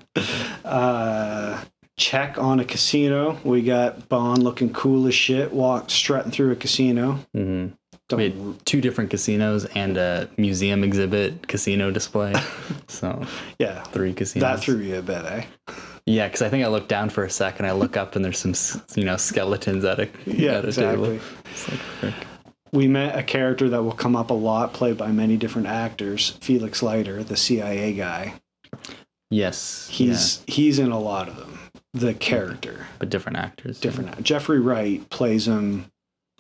[0.63, 1.59] Uh,
[1.97, 3.39] check on a casino.
[3.43, 7.19] We got Bond looking cool as shit, walk strutting through a casino.
[7.35, 7.73] Mm-hmm.
[8.07, 12.33] Don't, We had two different casinos and a museum exhibit casino display.
[12.87, 13.25] so
[13.57, 14.43] yeah, three casinos.
[14.43, 15.45] that threw you a bit, eh?
[16.05, 17.65] Yeah, because I think I looked down for a second.
[17.65, 18.53] I look up and there's some,
[18.95, 21.19] you know, skeletons at a Yeah, at a exactly.
[22.01, 22.13] table.
[22.75, 22.83] It's like, frick.
[22.83, 26.31] We met a character that will come up a lot, played by many different actors.
[26.41, 28.35] Felix Leiter, the CIA guy.
[29.29, 29.87] Yes.
[29.91, 31.59] He's yeah, he's in a lot of them.
[31.93, 33.79] The character, but different actors.
[33.79, 34.21] different.
[34.21, 35.91] Jeffrey Wright plays him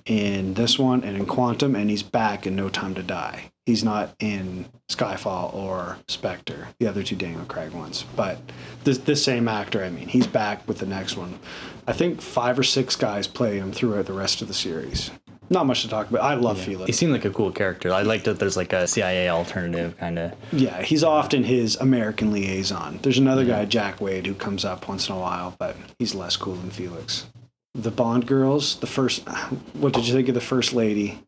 [0.05, 3.51] in this one and in Quantum, and he's back in No Time to Die.
[3.65, 8.05] He's not in Skyfall or Spectre, the other two Daniel Craig ones.
[8.15, 8.37] But
[8.83, 11.39] this this same actor, I mean, he's back with the next one.
[11.87, 15.09] I think five or six guys play him throughout the rest of the series.
[15.49, 16.21] Not much to talk about.
[16.23, 16.87] I love He Felix.
[16.87, 17.91] He seemed like a cool character.
[17.93, 20.33] I liked that there's like a CIA alternative kind of.
[20.51, 22.99] Yeah, he's often his American liaison.
[23.03, 26.35] There's another guy, Jack Wade, who comes up once in a while, but he's less
[26.35, 27.27] cool than Felix.
[27.75, 29.27] The Bond girls, the first.
[29.73, 31.19] What did you think of the first lady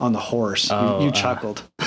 [0.00, 0.68] on the horse?
[0.70, 1.62] You- Oh, you, uh, chuckled.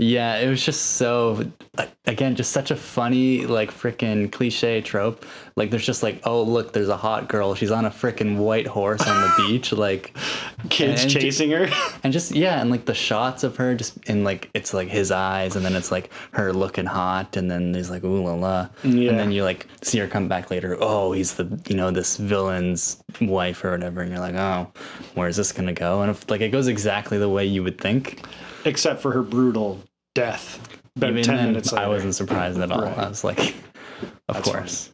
[0.00, 1.44] Yeah, it was just so
[1.76, 5.24] like, again, just such a funny like freaking cliche trope.
[5.56, 7.54] Like there's just like, oh look, there's a hot girl.
[7.54, 10.16] She's on a freaking white horse on the beach, like
[10.70, 11.68] Kids and- chasing her.
[12.02, 15.10] and just yeah, and like the shots of her just in like it's like his
[15.12, 18.68] eyes, and then it's like her looking hot, and then there's like ooh la la,
[18.82, 19.10] Yeah.
[19.10, 20.76] and then you like see her come back later.
[20.80, 24.70] Oh, he's the you know this villain's wife or whatever, and you're like, oh,
[25.14, 26.02] where's this gonna go?
[26.02, 28.24] And if like it goes exactly the way you would think,
[28.64, 29.80] Except for her brutal
[30.14, 30.58] death.
[30.98, 31.84] About even 10 then, minutes later.
[31.86, 32.82] I wasn't surprised at all.
[32.82, 32.98] Right.
[32.98, 33.38] I was like,
[34.28, 34.92] of That's course.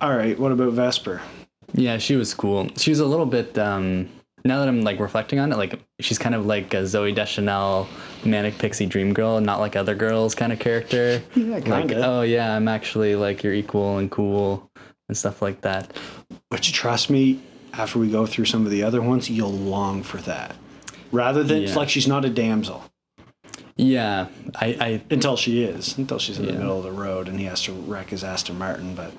[0.00, 1.22] All right, what about Vesper?
[1.72, 2.68] Yeah, she was cool.
[2.76, 4.08] She was a little bit um
[4.46, 7.88] now that I'm like reflecting on it, like she's kind of like a Zooey Deschanel,
[8.26, 11.22] manic pixie dream girl, not like other girls kind of character.
[11.34, 12.06] Yeah, Like, kinda.
[12.06, 14.70] oh yeah, I'm actually like you're equal and cool
[15.08, 15.96] and stuff like that.
[16.50, 17.40] But you trust me,
[17.72, 20.54] after we go through some of the other ones, you'll long for that.
[21.12, 21.74] Rather than Yeah.
[21.74, 22.84] like she's not a damsel
[23.76, 27.40] Yeah, I, I until she is, until she's in the middle of the road and
[27.40, 28.94] he has to wreck his Aston Martin.
[28.94, 29.12] But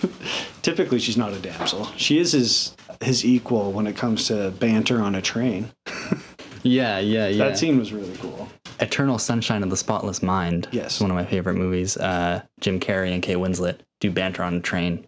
[0.62, 1.84] typically, she's not a damsel.
[1.96, 5.70] She is his his equal when it comes to banter on a train.
[6.62, 7.48] yeah, yeah, yeah.
[7.48, 8.48] That scene was really cool.
[8.80, 10.68] Eternal Sunshine of the Spotless Mind.
[10.72, 10.92] Yes.
[10.92, 11.98] It's one of my favorite movies.
[11.98, 15.06] Uh, Jim Carrey and Kate Winslet do banter on a train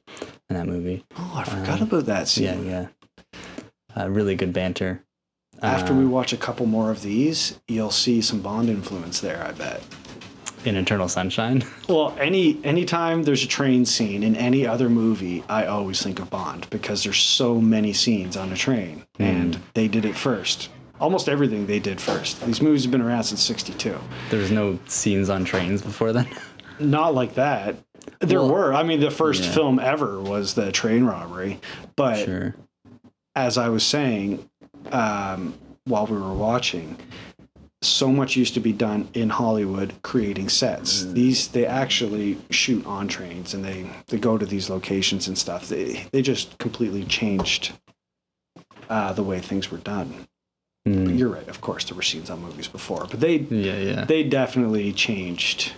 [0.50, 1.02] in that movie.
[1.16, 2.66] Oh, I forgot about that scene.
[2.66, 2.88] Yeah,
[3.32, 3.38] yeah.
[3.96, 5.02] Uh, really good banter.
[5.62, 9.44] After Uh, we watch a couple more of these, you'll see some Bond influence there.
[9.46, 9.82] I bet.
[10.64, 11.64] in Eternal Sunshine.
[11.88, 16.30] Well, any anytime there's a train scene in any other movie, I always think of
[16.30, 20.68] Bond because there's so many scenes on a train, and they did it first.
[21.00, 22.40] Almost everything they did first.
[22.46, 23.98] These movies have been around since '62.
[24.30, 26.28] There's no scenes on trains before then.
[26.78, 27.76] Not like that.
[28.20, 28.72] There Well, were.
[28.74, 29.52] I mean, the first yeah.
[29.52, 31.60] film ever was the train robbery,
[31.96, 32.54] but sure.
[33.34, 34.48] as I was saying
[34.90, 36.96] um, while we were watching,
[37.82, 41.04] so much used to be done in Hollywood creating sets.
[41.06, 45.68] These they actually shoot on trains and they they go to these locations and stuff.
[45.68, 47.72] They they just completely changed
[48.88, 50.26] uh, the way things were done.
[50.84, 51.16] But Mm.
[51.18, 51.46] you're right.
[51.48, 54.04] Of course, there were scenes on movies before, but they Yeah, yeah.
[54.04, 55.74] they definitely changed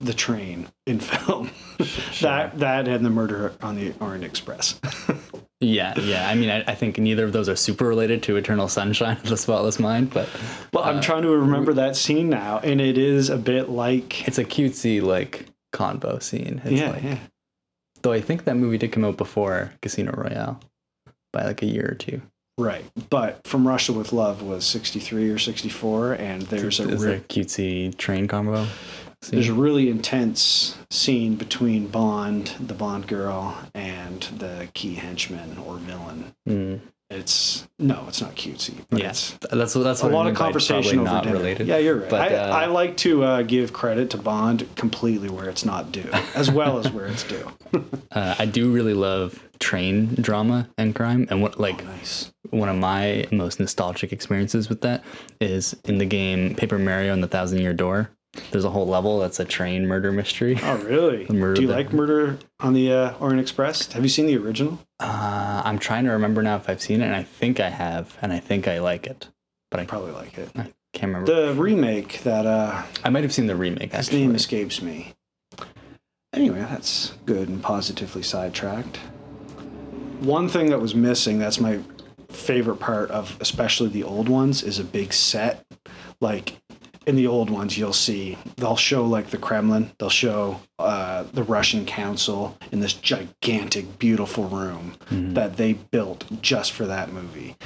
[0.00, 1.50] the train in film.
[2.20, 4.80] that that and the murder on the Orient Express.
[5.64, 6.28] Yeah, yeah.
[6.28, 9.28] I mean, I, I think neither of those are super related to Eternal Sunshine of
[9.28, 10.28] the Spotless Mind, but
[10.72, 14.26] Well, I'm uh, trying to remember that scene now, and it is a bit like
[14.28, 16.60] it's a cutesy like convo scene.
[16.64, 17.18] It's yeah, like, yeah.
[18.02, 20.60] Though I think that movie did come out before Casino Royale
[21.32, 22.20] by like a year or two.
[22.56, 27.14] Right, but From Russia with Love was 63 or 64, and there's a Is re-
[27.14, 28.64] a cutesy train combo?
[29.24, 29.36] Scene?
[29.36, 35.76] there's a really intense scene between Bond, the Bond girl, and the key henchman or
[35.76, 36.34] villain.
[36.48, 36.80] Mm.
[37.10, 38.74] It's no, it's not cutesy.
[38.88, 41.36] But Yeah, it's that's that's a lot of conversation over not dinner.
[41.36, 41.66] related.
[41.66, 42.10] Yeah, you're right.
[42.10, 45.92] But, I, uh, I like to uh, give credit to Bond completely where it's not
[45.92, 47.50] due, as well as where it's due.
[48.12, 52.32] Uh, I do really love train drama and crime, and what like nice.
[52.50, 55.02] one of my most nostalgic experiences with that
[55.40, 58.10] is in the game Paper Mario and the Thousand Year Door.
[58.50, 60.58] There's a whole level that's a train murder mystery.
[60.62, 61.24] Oh, really?
[61.26, 63.92] Do you like Murder on the uh, Orient Express?
[63.92, 64.78] Have you seen the original?
[65.00, 68.16] Uh, I'm trying to remember now if I've seen it, and I think I have,
[68.22, 69.28] and I think I like it,
[69.70, 70.50] but I Probably like it.
[70.56, 71.32] I can't remember.
[71.32, 73.92] The remake that uh, I might have seen the remake.
[73.92, 75.14] his Actually, name escapes me.
[76.32, 78.96] Anyway, that's good and positively sidetracked.
[80.20, 81.80] One thing that was missing, that's my
[82.28, 85.64] favorite part of especially the old ones, is a big set.
[86.20, 86.58] Like
[87.06, 91.42] in the old ones, you'll see they'll show like the Kremlin, they'll show uh, the
[91.42, 97.56] Russian council in this gigantic, beautiful room that they built just for that movie.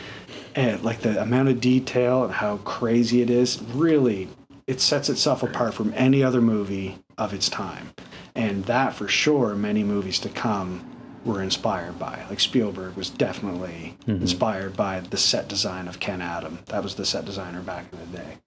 [0.54, 4.28] And like the amount of detail and how crazy it is, really,
[4.66, 7.90] it sets itself apart from any other movie of its time.
[8.34, 10.84] And that for sure, many movies to come
[11.28, 12.24] were inspired by.
[12.28, 14.22] Like Spielberg was definitely mm-hmm.
[14.22, 16.58] inspired by the set design of Ken Adam.
[16.66, 18.38] That was the set designer back in the day.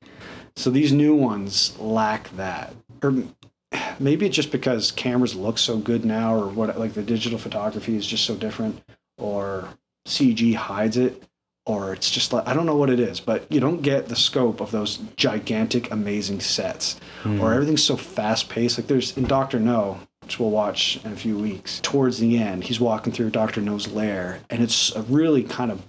[0.55, 2.73] So these new ones lack that.
[3.03, 3.23] Or
[3.99, 7.95] maybe it's just because cameras look so good now or what like the digital photography
[7.95, 8.81] is just so different
[9.19, 9.69] or
[10.07, 11.23] CG hides it
[11.67, 14.15] or it's just like I don't know what it is, but you don't get the
[14.15, 17.53] scope of those gigantic amazing sets or mm.
[17.53, 18.79] everything's so fast paced.
[18.79, 21.79] Like there's in Doctor No, which we'll watch in a few weeks.
[21.81, 25.81] Towards the end, he's walking through Doctor No's lair, and it's a really kind of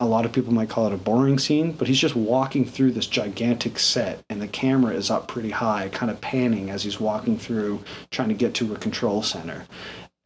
[0.00, 2.92] a lot of people might call it a boring scene, but he's just walking through
[2.92, 7.00] this gigantic set, and the camera is up pretty high, kind of panning as he's
[7.00, 9.66] walking through, trying to get to a control center.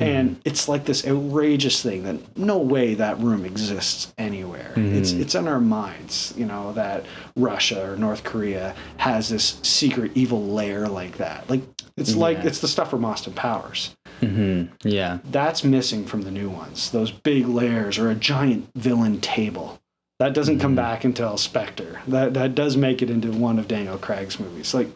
[0.03, 4.73] And it's like this outrageous thing that no way that room exists anywhere.
[4.77, 7.05] It's it's in our minds, you know, that
[7.37, 11.49] Russia or North Korea has this secret evil lair like that.
[11.49, 11.63] Like
[11.97, 13.95] it's like it's the stuff from Austin Powers.
[14.21, 15.19] hmm Yeah.
[15.31, 16.91] That's missing from the new ones.
[16.91, 19.79] Those big lairs or a giant villain table.
[20.23, 20.77] That doesn't come mm-hmm.
[20.77, 22.01] back until Spectre.
[22.07, 24.73] That that does make it into one of Daniel Craig's movies.
[24.73, 24.87] Like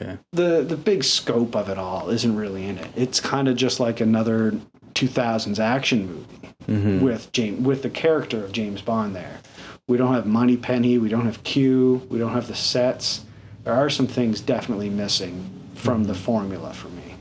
[0.00, 0.16] Okay.
[0.32, 2.88] the the big scope of it all isn't really in it.
[2.96, 4.58] It's kind of just like another
[4.94, 7.04] 2000s action movie mm-hmm.
[7.04, 9.40] with James with the character of James Bond there.
[9.86, 13.26] We don't have Moneypenny, we don't have Q, we don't have the sets.
[13.64, 17.16] There are some things definitely missing from the formula for me.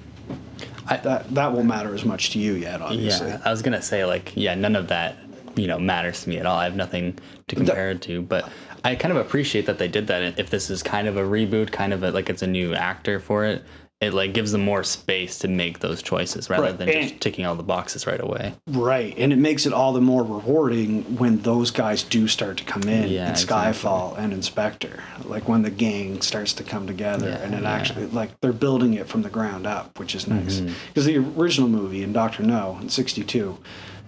[0.88, 3.28] I- that that won't matter as much to you yet, obviously.
[3.28, 5.18] Yeah, I was gonna say like yeah, none of that
[5.60, 6.58] you know matters to me at all.
[6.58, 7.18] I have nothing
[7.48, 8.50] to compare it to, but
[8.84, 10.40] I kind of appreciate that they did that.
[10.40, 13.20] If this is kind of a reboot, kind of a, like it's a new actor
[13.20, 13.64] for it,
[14.00, 17.46] it like gives them more space to make those choices rather Right, than just ticking
[17.46, 18.54] all the boxes right away.
[18.68, 22.64] Right, and it makes it all the more rewarding when those guys do start to
[22.64, 23.74] come in Yeah, in exactly.
[23.74, 25.04] Skyfall and Spectre.
[25.26, 27.72] Like when the gang starts to come together, Yeah, and it yeah.
[27.74, 30.62] actually like they're building it from the ground up, which is nice.
[30.62, 30.74] Mm-hmm.
[30.88, 33.58] Because the original movie in Doctor No in '62,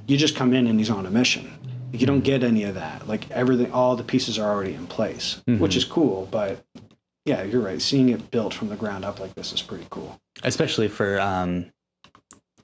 [0.08, 1.52] you just come in and he's on a mission.
[1.94, 3.08] You don't get any of that.
[3.08, 5.60] Like everything, all the pieces are already in place, Mm-hmm.
[5.62, 6.28] which is cool.
[6.32, 6.64] But
[7.26, 7.82] yeah, you're right.
[7.82, 10.20] Seeing it built from the ground up like this is pretty cool.
[10.44, 11.66] especially for um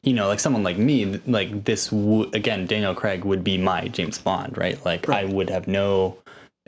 [0.04, 3.88] you know like someone like me like this w- again daniel craig would be my
[3.90, 6.16] james bond right like i would have no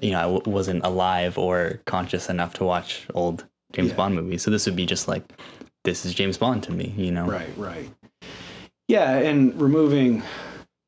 [0.01, 3.95] you know I w- wasn't alive or conscious enough to watch old james Yeah.
[3.95, 5.23] bond movies so this would be just like
[5.86, 7.89] this is james bond to me you know Right, right.
[8.88, 10.23] Yeah, and removing,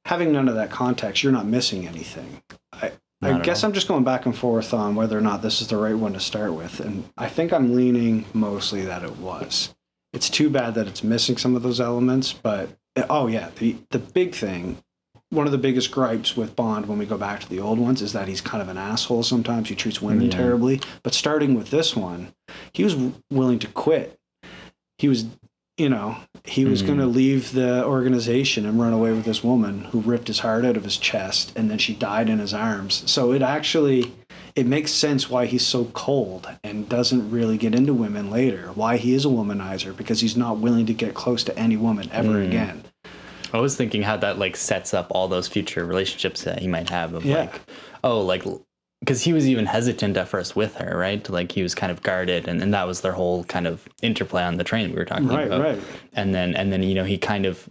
[0.06, 2.42] having none of that context, you're not missing anything.
[2.74, 3.70] I, I guess all.
[3.70, 6.14] I'm just going back and forth on whether or not this is the right one
[6.14, 6.80] to start with.
[6.80, 9.74] And I think I'm leaning mostly that it was.
[10.14, 12.70] It's too bad that it's missing some of those elements, but
[13.10, 14.78] oh, yeah, the, the big thing.
[15.30, 18.02] One of the biggest gripes with Bond when we go back to the old ones
[18.02, 19.70] is that he's kind of an asshole sometimes.
[19.70, 20.38] He treats women Yeah.
[20.38, 20.82] terribly.
[21.04, 22.34] But starting with this one,
[22.74, 22.98] he was
[23.30, 24.20] willing to quit.
[24.98, 25.26] He was,
[25.82, 26.16] you know,
[26.46, 26.88] he was Mhm.
[26.88, 30.64] going to leave the organization and run away with this woman who ripped his heart
[30.66, 33.04] out of his chest and then she died in his arms.
[33.06, 34.12] So it actually
[34.54, 38.70] it makes sense why he's so cold and doesn't really get into women later.
[38.76, 42.10] Why he is a womanizer because he's not willing to get close to any woman
[42.12, 42.48] ever Mm.
[42.48, 42.82] again.
[43.54, 46.90] i was thinking how that like sets up all those future relationships that he might
[46.90, 47.40] have of Yeah.
[47.42, 47.62] like
[48.04, 48.44] oh like
[49.02, 52.02] because he was even hesitant at first with her right like he was kind of
[52.04, 55.06] guarded and, and that was their whole kind of interplay on the train we were
[55.06, 55.78] talking Right, about right.
[55.78, 55.84] Right.
[56.14, 57.68] And then and then you know he kind of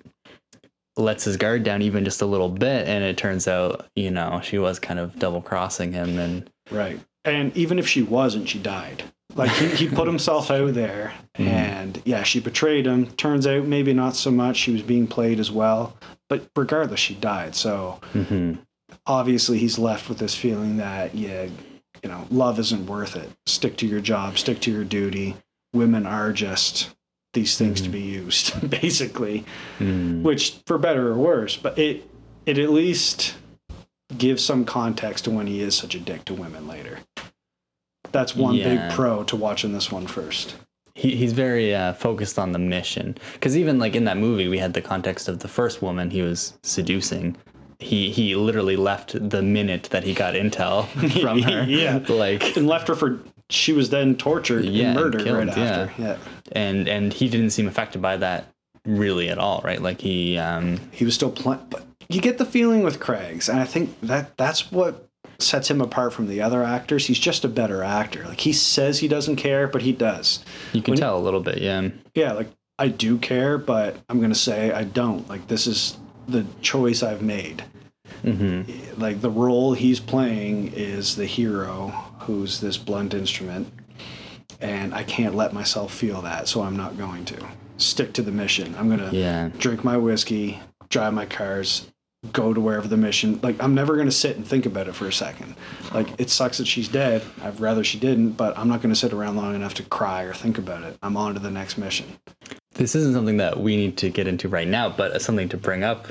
[0.96, 4.40] lets his guard down even just a little bit and it turns out you know
[4.42, 7.00] she was kind of double crossing him and Right.
[7.24, 9.02] And even if she wasn't, she died.
[9.34, 11.46] Like he, he put himself out there Mhm.
[11.46, 13.06] and yeah, she betrayed him.
[13.12, 14.56] Turns out maybe not so much.
[14.56, 15.96] She was being played as well.
[16.28, 17.54] But regardless, she died.
[17.54, 18.58] So Mhm.
[19.06, 21.44] Obviously he's left with this feeling that, yeah,
[22.02, 23.30] you know, love isn't worth it.
[23.46, 25.36] Stick to your job, stick to your duty.
[25.72, 26.90] Women are just
[27.32, 27.92] these things to Mhm.
[27.92, 29.44] be used, basically
[29.78, 30.22] Mm.
[30.22, 32.04] which for better or worse, but it
[32.46, 33.34] it at least
[34.18, 36.98] gives some context to when he is such a dick to women later.
[38.12, 38.88] That's one Yeah.
[38.88, 40.56] big pro to watching this one first.
[40.96, 44.58] he, he's very uh, focused on the mission because even like in that movie we
[44.58, 47.36] had the context of the first woman he was seducing
[47.80, 50.86] he he literally left the minute that he got intel
[51.20, 52.00] from her Yeah.
[52.08, 55.48] like And left her for she was then tortured Yeah, and and murdered killed, right
[55.48, 56.02] after.
[56.02, 56.16] Yeah.
[56.52, 58.46] and and he didn't seem affected by that
[58.86, 62.44] really at all right like he um He was still playing but you get the
[62.44, 65.06] feeling with Craig's, and I think that that's what
[65.38, 67.06] sets him apart from the other actors.
[67.06, 68.24] He's just a better actor.
[68.26, 70.44] Like he says he doesn't care, but he does.
[70.72, 72.48] you can When- tell a little bit yeah yeah, like
[72.80, 75.28] I do care, but I'm gonna say I don't.
[75.28, 75.98] Like this is
[76.30, 77.64] the choice I've made.
[78.22, 78.62] hmm
[78.96, 81.88] Like the role he's playing is the hero
[82.20, 83.72] who's this blunt instrument,
[84.60, 87.38] and I can't let myself feel that, so I'm not going to
[87.78, 88.74] stick to the mission.
[88.78, 91.86] I'm gonna yeah drink my whiskey, drive my cars,
[92.32, 93.40] go to wherever the mission.
[93.42, 95.54] Like I'm never gonna sit and think about it for a second.
[95.94, 97.22] Like it sucks that she's dead.
[97.42, 100.34] I'd rather she didn't, but I'm not gonna sit around long enough to cry or
[100.34, 100.98] think about it.
[101.02, 102.06] I'm on to the next mission.
[102.80, 105.84] This isn't something that we need to get into right now, but something to bring
[105.84, 106.06] up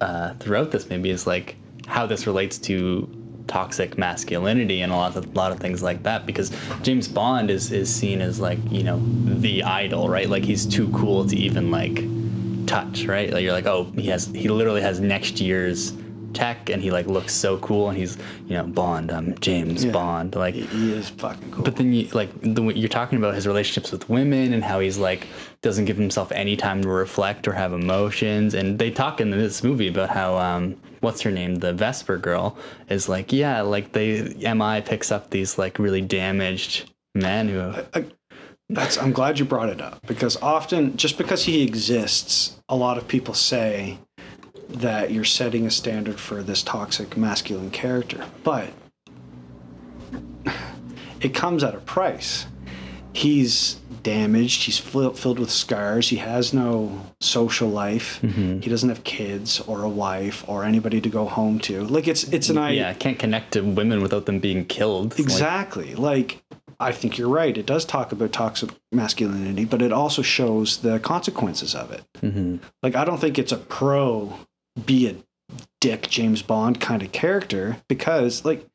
[0.00, 1.54] uh, throughout this maybe is like
[1.86, 3.08] how this relates to
[3.46, 6.26] toxic masculinity and a lot of lot of things like that.
[6.26, 6.50] Because
[6.82, 10.28] James Bond is is seen as like you know the idol, right?
[10.28, 12.02] Like he's too cool to even like
[12.66, 13.32] touch, right?
[13.32, 15.92] Like you're like, oh, he has he literally has next year's
[16.32, 18.16] tech and he like looks so cool and he's
[18.46, 19.92] you know Bond, I'm James Yeah.
[19.92, 21.64] Bond, like He, is fucking cool.
[21.64, 24.98] but then you like the, you're talking about his relationships with women and how he's
[24.98, 25.26] like
[25.62, 28.54] doesn't give himself any time to reflect or have emotions.
[28.54, 32.56] And they talk in this movie about how um, what's her name, the Vesper girl,
[32.88, 37.60] is like yeah, like they Mi picks up these like really damaged men who
[37.94, 38.04] I,
[38.70, 42.96] that's I'm glad you brought it up because often just because he exists, a lot
[42.98, 43.98] of people say
[44.72, 48.24] that you're setting a standard for this toxic masculine character.
[48.44, 48.70] But
[51.20, 52.46] it comes at a price.
[53.12, 58.20] He's damaged, he's filled with scars, he has no social life.
[58.22, 61.84] He doesn't have kids or a wife or anybody to go home to.
[61.84, 62.82] Like it's it's an idea.
[62.82, 65.18] yeah I can't connect to women without them being killed.
[65.18, 65.94] Exactly.
[65.94, 66.42] Like,
[66.78, 67.58] I think you're right.
[67.58, 72.02] It does talk about toxic masculinity, but it also shows the consequences of it.
[72.22, 72.60] mhm.
[72.82, 74.32] Like, I don't think it's a pro
[74.86, 75.16] be a
[75.80, 78.66] dick James Bond kind of character because like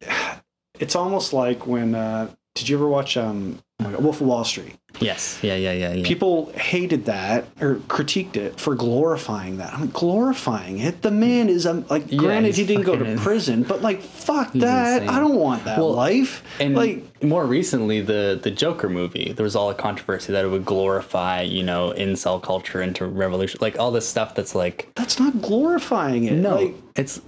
[0.78, 4.76] it's almost like when uh did you ever watch um Wolf of Wall Street?
[5.00, 5.38] Yes.
[5.42, 5.54] Yeah.
[5.56, 5.72] Yeah.
[5.72, 5.92] Yeah.
[5.94, 6.06] Yeah.
[6.06, 9.72] People hated that or critiqued it for glorifying that.
[9.72, 11.00] I'm glorifying it.
[11.02, 13.82] The man is um, like, Yeah, granted, he's he didn't go to fucking- prison, but
[13.82, 15.02] like, fuck that.
[15.02, 15.08] insane.
[15.08, 16.42] I don't want that Well, life.
[16.60, 20.48] and like, more recently, the the Joker movie, there was all a controversy that it
[20.48, 25.18] would glorify, you know, incel culture into revolution, like all this stuff that's like, that's
[25.20, 26.32] not glorifying it.
[26.32, 27.20] no, Like, it's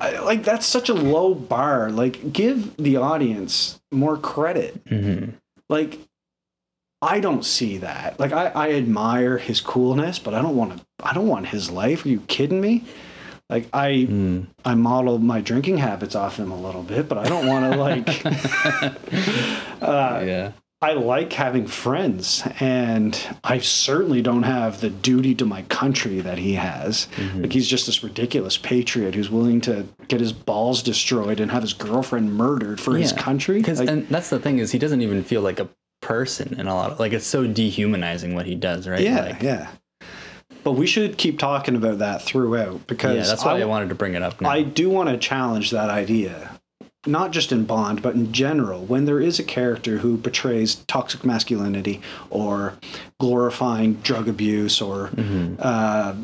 [0.00, 1.90] I, like that's such a low bar.
[1.90, 4.84] Like, give the audience more credit.
[4.84, 5.32] mhm.
[5.68, 5.98] Like,
[7.02, 8.18] I don't see that.
[8.20, 10.84] Like, I, I admire his coolness, but I don't want to.
[11.02, 12.04] I don't want his life.
[12.04, 12.84] Are you kidding me?
[13.50, 14.46] Like, I Mm.
[14.64, 17.78] I model my drinking habits off him a little bit, but I don't want to
[17.78, 18.08] like.
[19.82, 20.52] uh, yeah,
[20.86, 26.38] I like having friends, and I certainly don't have the duty to my country that
[26.38, 27.08] he has.
[27.16, 27.42] Mm-hmm.
[27.42, 31.62] Like he's just this ridiculous patriot who's willing to get his balls destroyed and have
[31.62, 33.58] his girlfriend murdered for his country.
[33.58, 35.68] because Like, and that's the thing is he doesn't even feel like a
[36.02, 39.00] person in a lot of like it's so dehumanizing what he does, right?
[39.00, 39.68] yeah, like, yeah.
[40.62, 43.24] But we should keep talking about that throughout because yeah.
[43.24, 44.50] That's why I, I, wanted to bring it up now.
[44.50, 46.55] I do want to challenge that idea.
[47.06, 51.24] Not just in Bond, but in general, when there is a character who portrays toxic
[51.24, 52.00] masculinity
[52.30, 52.74] or
[53.20, 55.56] glorifying drug abuse or Mhm.
[55.60, 56.14] uh,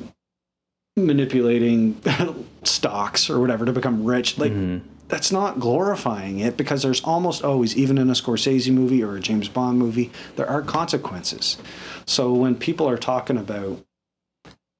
[0.96, 2.00] manipulating
[2.64, 4.80] stocks or whatever to become rich, like Mhm.
[5.08, 9.20] that's not glorifying it because there's almost always, even in a Scorsese movie or a
[9.20, 11.56] James Bond movie, there are consequences.
[12.06, 13.80] So when people are talking about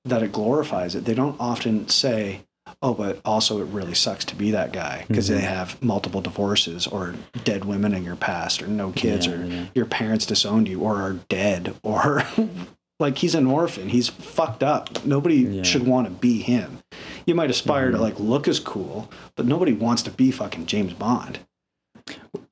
[0.05, 2.41] that it glorifies it, they don't often say,
[2.83, 5.35] oh, but also it really sucks to be that guy because Mhm.
[5.35, 7.15] they have multiple divorces or
[7.45, 9.67] dead women in your past or no kids Yeah, or yeah.
[9.75, 12.25] your parents disowned you or are dead or
[13.01, 13.89] like he's an orphan.
[13.89, 15.05] He's fucked up.
[15.05, 15.49] Nobody Yeah.
[15.49, 15.63] Mm-hmm.
[15.63, 16.79] should want to be him.
[17.27, 20.93] You might aspire to like look as cool, but nobody wants to be fucking James
[20.93, 21.39] Bond.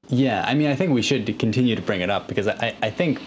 [0.09, 2.91] Yeah, I mean, I think we should continue to bring it up because I, I
[2.91, 3.21] think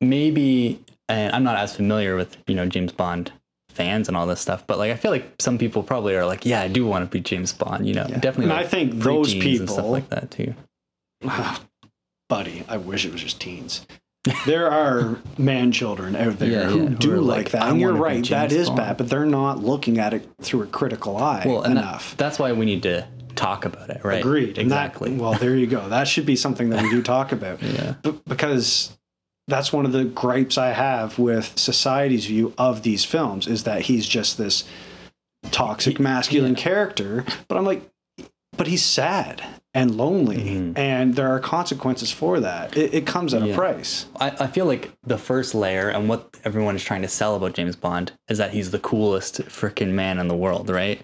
[0.00, 3.32] maybe, and I'm not as familiar with, you know, James Bond
[3.74, 6.44] fans and all this stuff, but like, I feel like some people probably are like,
[6.46, 8.44] yeah, I do want to be James Bond, you know, definitely.
[8.44, 10.54] And like, I think those preteens and stuff people- like that too.
[12.28, 13.86] Buddy, I wish it was just teens.
[14.46, 17.62] there are man children out there Yeah, who yeah, do are like, like, that.
[17.70, 18.76] And you're right, that is Bond.
[18.76, 22.16] bad, but they're not looking at it through a critical eye Well, and that- enough.
[22.16, 24.20] that's why we need to talk about it, right?
[24.20, 24.58] Agreed.
[24.58, 25.12] And that- Exactly.
[25.16, 25.88] well, there you go.
[25.88, 27.62] That should be something that we do talk about.
[27.62, 27.94] yeah.
[28.02, 28.96] B- because
[29.50, 33.82] that's one of the gripes I have with society's view of these films is that
[33.82, 34.64] he's just this
[35.50, 37.24] toxic masculine character.
[37.48, 37.82] But I'm like,
[38.56, 39.42] but he's sad
[39.72, 40.76] and lonely, Mhm.
[40.76, 42.76] and there are consequences for that.
[42.76, 44.06] It, it comes at a price.
[44.20, 47.54] I, I feel like the first layer and what everyone is trying to sell about
[47.54, 51.00] James Bond is that he's the coolest freaking man in the world, right?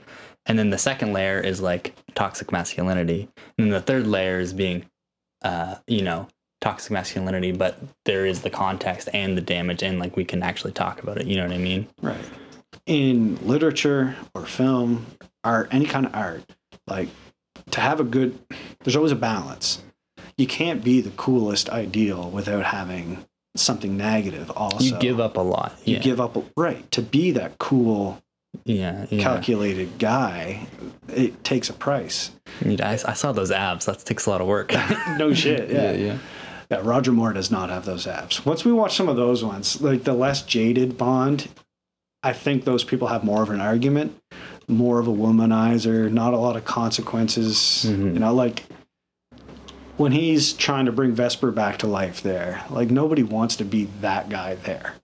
[0.46, 3.28] And then the second layer is like toxic masculinity.
[3.56, 4.84] And then the third layer is being,
[5.42, 6.26] uh, you know,
[6.60, 10.72] toxic masculinity, but there is the context and the damage, and like we can actually
[10.72, 11.26] talk about it.
[11.26, 11.88] You know what I mean?
[12.00, 12.24] Right.
[12.86, 15.06] In literature or film,
[15.44, 16.44] art, any kind of art,
[16.86, 17.08] like
[17.70, 18.38] to have a good,
[18.84, 19.82] there's always a balance.
[20.36, 23.24] You can't be the coolest ideal without having
[23.56, 24.84] something negative also.
[24.84, 25.74] you give up a lot.
[25.84, 26.02] You yeah.
[26.02, 26.88] give up, right.
[26.92, 28.22] To be that cool,
[28.64, 29.06] yeah.
[29.10, 29.22] Yeah.
[29.22, 30.66] calculated guy,
[31.08, 32.32] it takes a price.
[32.64, 33.86] I, I saw those abs.
[33.86, 34.72] That takes a lot of work.
[35.18, 35.70] No shit.
[35.70, 35.92] Yeah.
[35.92, 35.92] yeah.
[35.92, 36.18] Yeah,
[36.70, 38.44] Roger Moore does not have those apps.
[38.44, 41.48] Once we watch some of those ones, like the less jaded Bond,
[42.22, 44.20] I think those people have more of an argument,
[44.68, 47.86] more of a womanizer, not a lot of consequences.
[47.88, 48.14] Mhm.
[48.14, 48.64] You know, like
[49.96, 53.88] when he's trying to bring Vesper back to life there, like nobody wants to be
[54.00, 54.94] that guy there.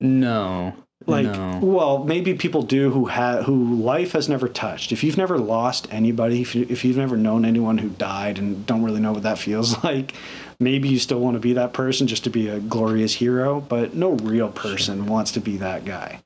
[0.00, 0.74] No.
[1.06, 1.60] Like, no.
[1.62, 4.90] well, maybe people do who have who life has never touched.
[4.90, 8.66] If you've never lost anybody, if, you, if you've never known anyone who died and
[8.66, 10.14] don't really know what that feels like,
[10.58, 13.60] maybe you still want to be that person just to be a glorious hero.
[13.60, 16.20] But no real person wants to be that guy.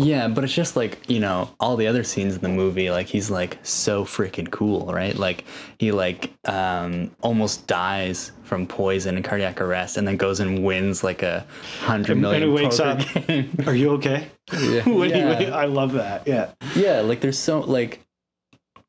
[0.00, 3.06] Yeah, but it's just like, you know, all the other scenes in the movie, like
[3.08, 5.16] he's like so freaking cool, right?
[5.16, 5.44] Like
[5.78, 11.02] he like um almost dies from poison and cardiac arrest and then goes and wins
[11.02, 11.44] like a
[11.80, 13.00] hundred million and he wakes up.
[13.26, 13.50] game.
[13.66, 14.28] Are you okay?
[14.52, 14.88] yeah.
[14.88, 15.50] when he yeah.
[15.50, 16.26] wa- I love that.
[16.28, 16.52] Yeah.
[16.76, 18.04] yeah, like there's so like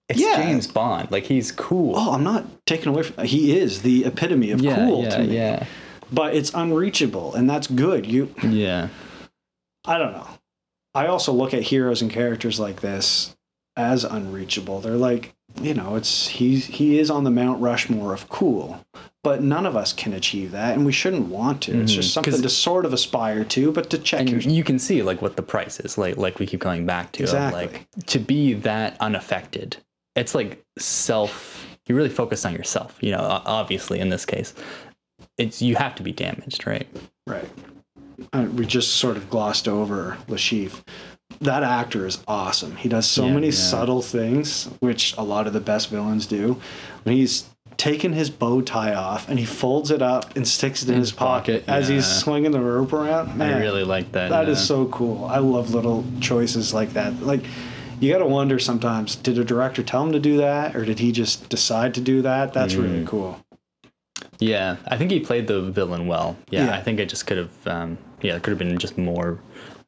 [0.09, 0.35] it's Yeah.
[0.37, 1.11] James Bond.
[1.11, 1.95] Like he's cool.
[1.97, 3.25] Oh, I'm not taking away from.
[3.25, 5.35] He is the epitome of yeah, cool yeah, to me.
[5.35, 5.65] yeah.
[6.11, 8.05] But it's unreachable, and that's good.
[8.05, 8.89] You Yeah.
[9.85, 10.27] I don't know.
[10.99, 13.35] I also look at heroes and characters like this
[13.77, 14.81] as unreachable.
[14.81, 18.85] They're like you know, it's he's he is on the Mount Rushmore of cool,
[19.23, 21.81] but none of us can achieve that, and we shouldn't want to.
[21.81, 22.13] It's just Mhm.
[22.15, 25.01] 'Cause- something to sort of aspire to, but to check and your you can see
[25.01, 27.61] like what the price is like like we keep coming back to of, Exactly.
[27.61, 29.77] like to be that unaffected
[30.15, 34.53] it's like self you really focus on yourself you know obviously in this case
[35.37, 36.87] it's you have to be damaged right
[37.25, 37.49] Right.
[38.33, 40.81] Uh, we just sort of glossed over Le Chiffre.
[41.41, 42.75] That actor is awesome.
[42.75, 43.53] He does so Yeah, many yeah.
[43.53, 46.59] subtle things, which a lot of the best villains do.
[47.03, 47.45] When he's
[47.77, 51.13] taken his bow tie off and he folds it up and sticks it in, his
[51.13, 53.37] pocket, pocket, as he's swinging the rope around.
[53.37, 55.23] Man, i really like that that is uh, so cool.
[55.25, 57.21] I love little choices like that.
[57.23, 57.41] Like,
[58.01, 60.99] you got to wonder sometimes did a director tell him to do that or did
[60.99, 62.51] he just decide to do that?
[62.53, 62.81] That's Mm.
[62.83, 63.39] really cool.
[64.39, 66.75] Yeah i think he played the villain well yeah, Yeah.
[66.77, 69.39] i think it just could have um yeah it could have been just more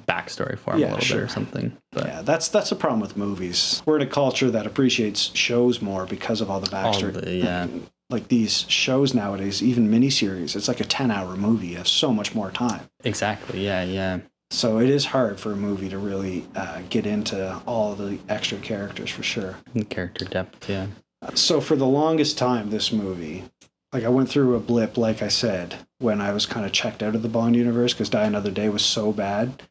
[0.07, 1.17] backstory for him Yeah, a little sure.
[1.19, 3.81] bit or something but Yeah, that's that's the problem with movies.
[3.85, 7.15] We're in a culture that appreciates shows more because of all the backstory.
[7.15, 7.67] all the, yeah
[8.09, 11.67] Like these shows nowadays, even miniseries, it's like a ten-hour movie.
[11.67, 15.55] You have so much more time, exactly yeah yeah so it is hard for a
[15.55, 19.55] movie to really uh, get into all the extra characters for sure.
[19.73, 20.87] the character depth yeah
[21.35, 23.43] So for the longest time, this movie,
[23.93, 27.03] like I went through a blip, like I said, when I was kind of checked
[27.03, 29.63] out of the Bond universe because Die Another Day was so bad.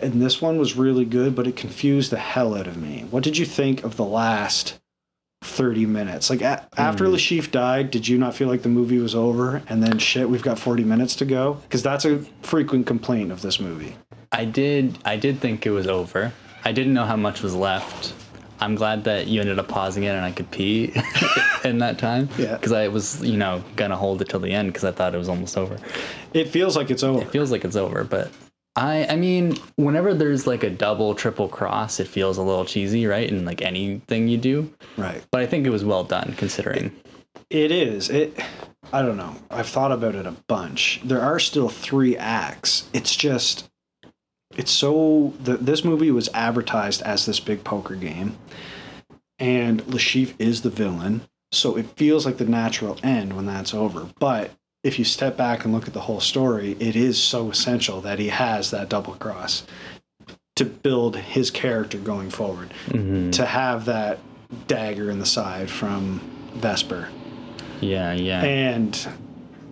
[0.00, 3.04] And this one was really good, but it confused the hell out of me.
[3.10, 4.78] What did you think of the last
[5.42, 6.30] 30 minutes?
[6.30, 7.12] Like a- after Hmm.
[7.12, 9.60] Le Chiffre died, did you not feel like the movie was over?
[9.68, 11.54] And then shit, we've got 40 minutes to go?
[11.62, 13.96] Because that's a frequent complaint of this movie.
[14.32, 14.98] I did.
[15.04, 16.32] I did think it was over.
[16.64, 18.14] I didn't know how much was left.
[18.60, 20.92] I'm glad that you ended up pausing it and I could pee
[21.64, 22.28] in that time.
[22.38, 22.56] Yeah.
[22.56, 25.18] Because I was, you know, gonna hold it till the end because I thought it
[25.18, 25.78] was almost over.
[26.34, 27.22] It feels like it's over.
[27.22, 28.30] It feels like it's over, but
[28.78, 33.06] I, I mean, whenever there's like a double, triple cross, it feels a little cheesy,
[33.06, 33.28] right?
[33.28, 34.72] In like anything you do.
[34.96, 35.22] Right.
[35.32, 36.94] But I think it was well done considering.
[37.50, 38.08] It is.
[38.08, 38.38] It.
[38.92, 39.34] I don't know.
[39.50, 41.00] I've thought about it a bunch.
[41.04, 42.88] There are still three acts.
[42.92, 43.67] It's just.
[44.58, 45.32] It's so.
[45.40, 48.36] The, this movie was advertised as this big poker game,
[49.38, 51.22] and Le Chiffre is the villain.
[51.52, 54.08] So it feels like the natural end when that's over.
[54.18, 54.50] But
[54.84, 58.18] if you step back and look at the whole story, it is so essential that
[58.18, 59.64] he has that double cross
[60.56, 62.74] to build his character going forward.
[62.88, 63.32] Mhm.
[63.32, 64.18] To have that
[64.66, 66.20] dagger in the side from
[66.54, 67.08] Vesper
[67.80, 68.42] Yeah, yeah.
[68.42, 69.08] and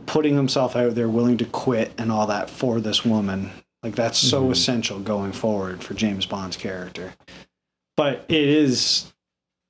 [0.07, 3.51] putting himself out there willing to quit and all that for this woman
[3.87, 4.51] like that's so Mhm.
[4.53, 7.15] essential going forward for james bond's character
[7.97, 9.13] but it is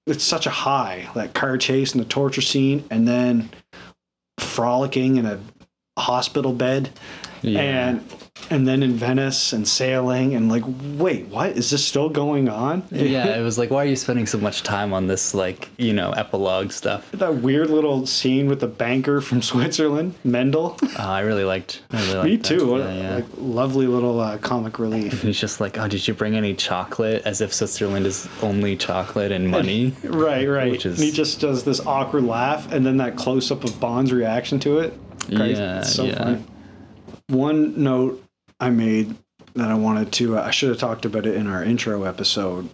[0.06, 3.50] it's such a high that car chase and the torture scene and then
[4.40, 5.38] frolicking in a
[5.98, 6.88] hospital bed
[7.42, 7.88] yeah.
[7.88, 8.04] and
[8.50, 10.62] and then in venice and sailing and like
[10.98, 14.26] wait what is this still going on yeah, it was like, why are you spending
[14.26, 17.10] so much time on this, like, you know, epilogue stuff?
[17.12, 21.82] that weird little scene with the banker from switzerland mendel Oh, I really liked.
[21.90, 22.76] I really liked Me too.
[22.78, 23.14] Yeah, yeah.
[23.16, 25.22] Like lovely little uh, comic relief.
[25.22, 27.22] He's just like, oh, did you bring any chocolate?
[27.24, 29.94] As if Switzerland is only chocolate and money.
[30.04, 30.70] right, right.
[30.70, 33.78] Which is- And he just does this awkward laugh, and then that close up of
[33.80, 34.94] Bond's reaction to it.
[35.34, 35.60] Crazy.
[35.60, 36.18] Yeah, It's so yeah.
[36.18, 36.44] funny.
[37.28, 38.22] One note
[38.60, 39.14] I made
[39.54, 42.68] that I wanted to, I should have talked about it in our intro episode,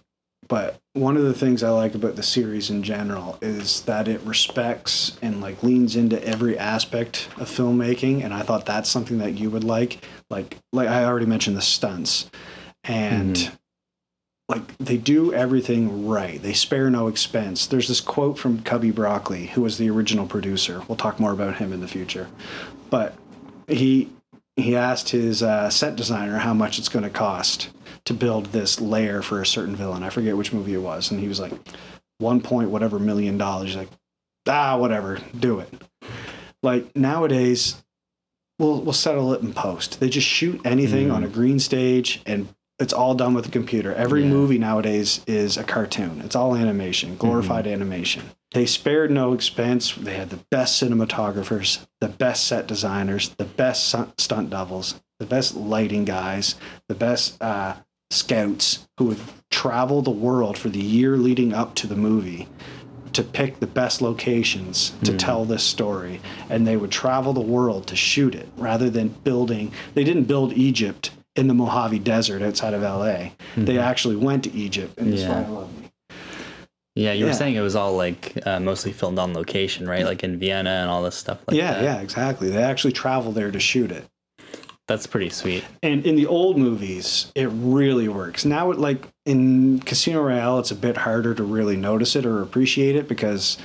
[0.47, 4.21] but one of the things I like about the series in general is that it
[4.21, 9.37] respects and like leans into every aspect of filmmaking, and I thought that's something that
[9.37, 10.05] you would like.
[10.29, 12.29] Like, like I already mentioned the stunts,
[12.83, 13.51] and Mhm.
[14.49, 16.41] like they do everything right.
[16.41, 17.65] They spare no expense.
[17.65, 20.81] There's this quote from Cubby Broccoli, who was the original producer.
[20.87, 22.27] We'll talk more about him in the future,
[22.89, 23.15] but
[23.67, 24.09] he
[24.55, 27.69] he asked his uh, set designer how much it's going to cost
[28.05, 30.03] to build this layer for a certain villain.
[30.03, 31.53] I forget which movie it was, and he was like,
[32.19, 33.69] one point whatever million dollars.
[33.69, 33.89] He's like,
[34.47, 35.69] ah, whatever, do it.
[36.61, 37.81] Like nowadays,
[38.59, 39.99] we'll we'll settle it in post.
[39.99, 41.13] They just shoot anything Mm.
[41.15, 42.47] on a green stage and
[42.79, 43.93] it's all done with a computer.
[43.93, 44.29] Every Yeah.
[44.29, 46.21] movie nowadays is a cartoon.
[46.25, 48.23] It's all animation, glorified animation.
[48.53, 49.93] They spared no expense.
[49.93, 55.25] They had the best cinematographers, the best set designers, the best stunt- stunt doubles, the
[55.25, 56.55] best lighting guys,
[56.87, 57.73] the best uh,
[58.11, 59.19] scouts who would
[59.49, 62.47] travel the world for the year leading up to the movie
[63.13, 65.17] to pick the best locations to Mm.
[65.19, 66.19] tell this story
[66.49, 70.53] and they would travel the world to shoot it rather than building they didn't build
[70.53, 75.17] egypt in the mojave desert outside of la they actually went to egypt and Mm-hmm.
[75.17, 75.41] Yeah.
[75.41, 75.49] yeah.
[75.49, 75.89] love me
[76.95, 80.05] Yeah, you were saying it was all like uh, mostly filmed on location, right?
[80.05, 81.83] Like in Vienna and all this stuff like yeah that.
[81.83, 84.05] yeah exactly they actually travel there to shoot it
[84.87, 85.63] That's pretty sweet.
[85.81, 90.69] and in the old movies it really works now it like in Casino Royale, it's
[90.71, 93.57] a bit harder to really notice it or appreciate it because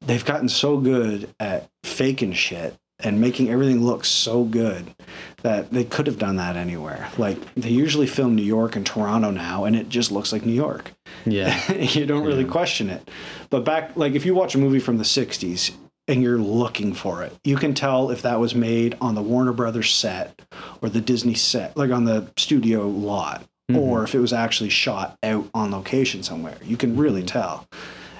[0.00, 4.94] they've gotten so good at faking shit and making everything look so good
[5.42, 7.08] that they could have done that anywhere.
[7.18, 10.52] Like they usually film New York and Toronto now, and it just looks like New
[10.52, 10.92] York.
[11.24, 11.72] Yeah.
[11.78, 13.08] you don't really question it.
[13.50, 15.72] But back, like if you watch a movie from the '60s
[16.08, 19.52] and you're looking for it, you can tell if that was made on the Warner
[19.52, 20.40] Brothers set
[20.80, 23.78] or the Disney set, like on the studio lot, mm-hmm.
[23.78, 26.56] or if it was actually shot out on location somewhere.
[26.62, 27.38] You can really mm-hmm.
[27.38, 27.68] tell,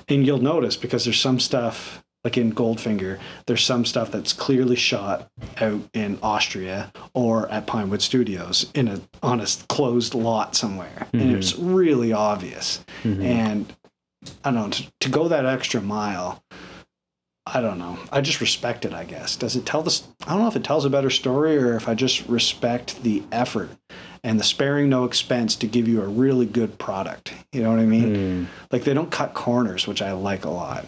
[0.08, 4.74] and you'll notice because there's some stuff like in Goldfinger, there's some stuff that's clearly
[4.74, 11.06] shot out in Austria or at Pinewood Studios in a on a closed lot somewhere,
[11.12, 11.36] and mm-hmm.
[11.36, 12.84] it's really obvious.
[13.04, 13.22] Mm-hmm.
[13.22, 13.76] And
[14.44, 16.42] I don't know to, to go that extra mile.
[17.46, 17.96] I don't know.
[18.10, 18.92] I just respect it.
[18.92, 19.36] I guess.
[19.36, 20.02] Does it tell this?
[20.26, 23.22] I don't know if it tells a better story or if I just respect the
[23.30, 23.70] effort
[24.24, 27.32] and the sparing no expense to give you a really good product.
[27.52, 28.16] You know what I mean?
[28.16, 28.46] Mm.
[28.72, 30.86] Like they don't cut corners, which I like a lot.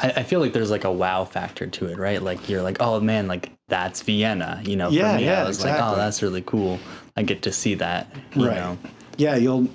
[0.00, 2.22] I, I feel like there's like a wow factor to it, right?
[2.22, 4.60] Like you're like, oh man, like that's Vienna.
[4.64, 6.78] You know, Yeah, for me, yeah, I was like, oh, that's really cool.
[7.16, 8.14] I get to see that.
[8.34, 8.56] You Right.
[8.56, 8.78] know.
[9.16, 9.68] Yeah, you'll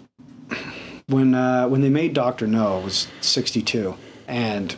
[1.07, 3.95] when uh, when they made Doctor No it was sixty two,
[4.27, 4.75] and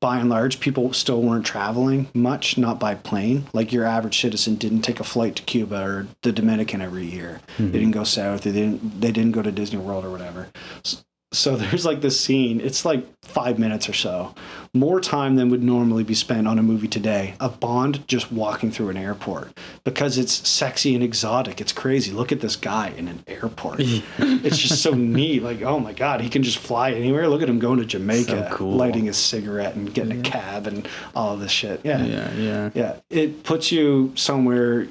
[0.00, 3.46] by and large, people still weren't traveling much, not by plane.
[3.52, 7.40] Like your average citizen didn't take a flight to Cuba or the Dominican every year.
[7.58, 8.42] They didn't go south.
[8.42, 9.00] They didn't.
[9.00, 10.48] They didn't go to Disney World or whatever.
[10.84, 12.60] S- So there's like this scene.
[12.60, 14.34] It's like five minutes or so,
[14.72, 17.34] more time than would normally be spent on a movie today.
[17.40, 21.60] Of Bond just walking through an airport because it's sexy and exotic.
[21.60, 22.12] It's crazy.
[22.12, 23.80] Look at this guy in an airport.
[24.18, 25.42] it's just so neat.
[25.42, 27.28] Like, oh my god, he can just fly anywhere.
[27.28, 28.72] Look at him going to Jamaica, So cool.
[28.76, 31.80] lighting his cigarette and getting a cab and all of this shit.
[31.84, 32.70] Yeah, Yeah, yeah.
[32.74, 32.96] yeah.
[33.10, 34.86] It puts you somewhere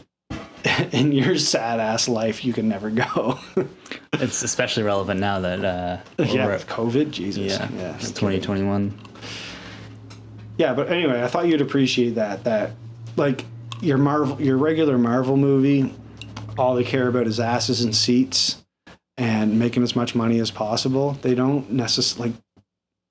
[0.91, 3.39] in your sad ass life you can never go.
[4.13, 7.51] It's especially relevant now that uh, yeah, with COVID, Jesus.
[7.51, 7.95] yeah, yeah.
[7.95, 8.97] it's 2021.
[10.57, 12.45] Yeah, but anyway, I thought you'd appreciate that.
[12.45, 12.71] That
[13.17, 13.43] like
[13.81, 15.93] your Marvel, your regular Marvel movie,
[16.57, 18.63] all they care about is asses and seats
[19.17, 21.11] and making as much money as possible.
[21.21, 22.41] They don't necessarily like.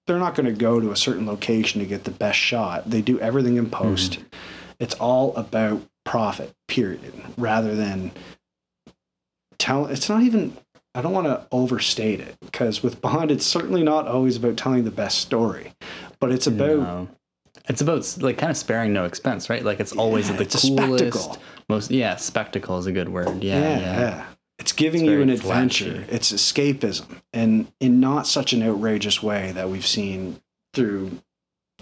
[0.06, 2.88] They're not going to go to a certain location to get the best shot.
[2.88, 4.20] They do everything in post.
[4.78, 8.10] It's all about profit, period, rather than
[9.58, 9.86] tell.
[9.86, 10.56] It's not even.
[10.96, 14.84] I don't want to overstate it because with Bond, it's certainly not always about telling
[14.84, 15.72] the best story,
[16.20, 17.08] but it's about No.
[17.68, 19.64] It's about like kind of sparing no expense, right?
[19.64, 21.42] Like it's always Yeah, the it's a coolest, spectacle.
[21.68, 22.14] most yeah.
[22.16, 23.42] Spectacle is a good word.
[23.42, 24.00] Yeah, yeah, yeah.
[24.00, 24.26] yeah.
[24.60, 25.84] It's giving It's you an adventure.
[26.04, 26.12] flashy.
[26.14, 30.40] It's escapism, and in not such an outrageous way that we've seen
[30.74, 31.10] through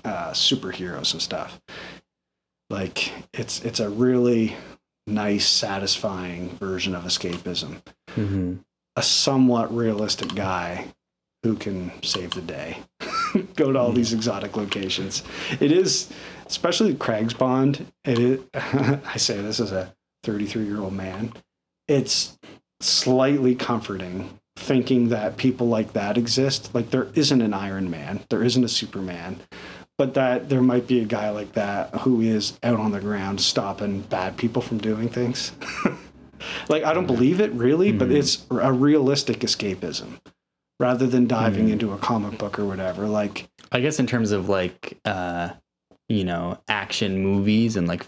[0.07, 1.61] uh, superheroes and stuff.
[2.70, 4.57] Like it's it's a really
[5.07, 7.82] nice, satisfying version of escapism.
[8.11, 8.55] hmm
[8.96, 10.86] A somewhat realistic guy
[11.42, 12.78] who can save the day.
[13.57, 15.22] Go to all these exotic locations.
[15.61, 16.11] It is,
[16.46, 17.86] especially Craig's Bond.
[18.05, 18.40] It is.
[18.55, 19.92] I say this as a
[20.22, 21.32] 33 year old man.
[21.88, 22.38] It's
[22.80, 26.74] slightly comforting thinking that people like that exist.
[26.74, 29.40] Like there isn't an Iron Man, there isn't a Superman,
[30.03, 33.40] but that there might be a guy like that who is out on the ground
[33.40, 35.53] stopping bad people from doing things.
[36.68, 40.18] like I don't believe it really, but it's a realistic escapism
[40.80, 43.07] rather than diving into a comic book or whatever.
[43.07, 45.50] Like I guess in terms of like uh,
[46.09, 48.05] you know action movies and like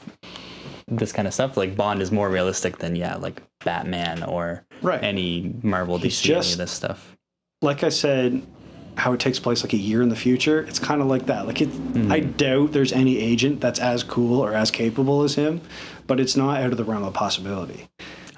[0.89, 5.01] this kind of stuff, like Bond is more realistic than yeah, like Batman or right.
[5.01, 7.17] any Marvel DC any just- of this stuff.
[7.63, 8.45] like I said,
[8.97, 11.47] how it takes place like a year in the future, it's kind of like that.
[11.47, 12.13] Like it, mm-hmm.
[12.13, 15.61] I doubt there's any agent that's as cool or as capable as him,
[16.07, 17.89] but it's not out of the realm of possibility.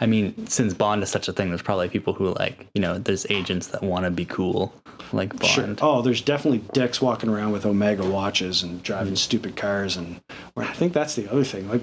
[0.01, 2.99] I mean, since Bond is such a thing, there's probably people who like you know
[2.99, 4.75] there's agents that want to be cool,
[5.13, 5.47] like Bond.
[5.47, 5.75] Sure.
[5.81, 10.21] Oh, there's definitely dicks walking around with Omega watches and driving stupid cars, and
[10.55, 11.69] well, I think that's the other thing.
[11.69, 11.83] Like,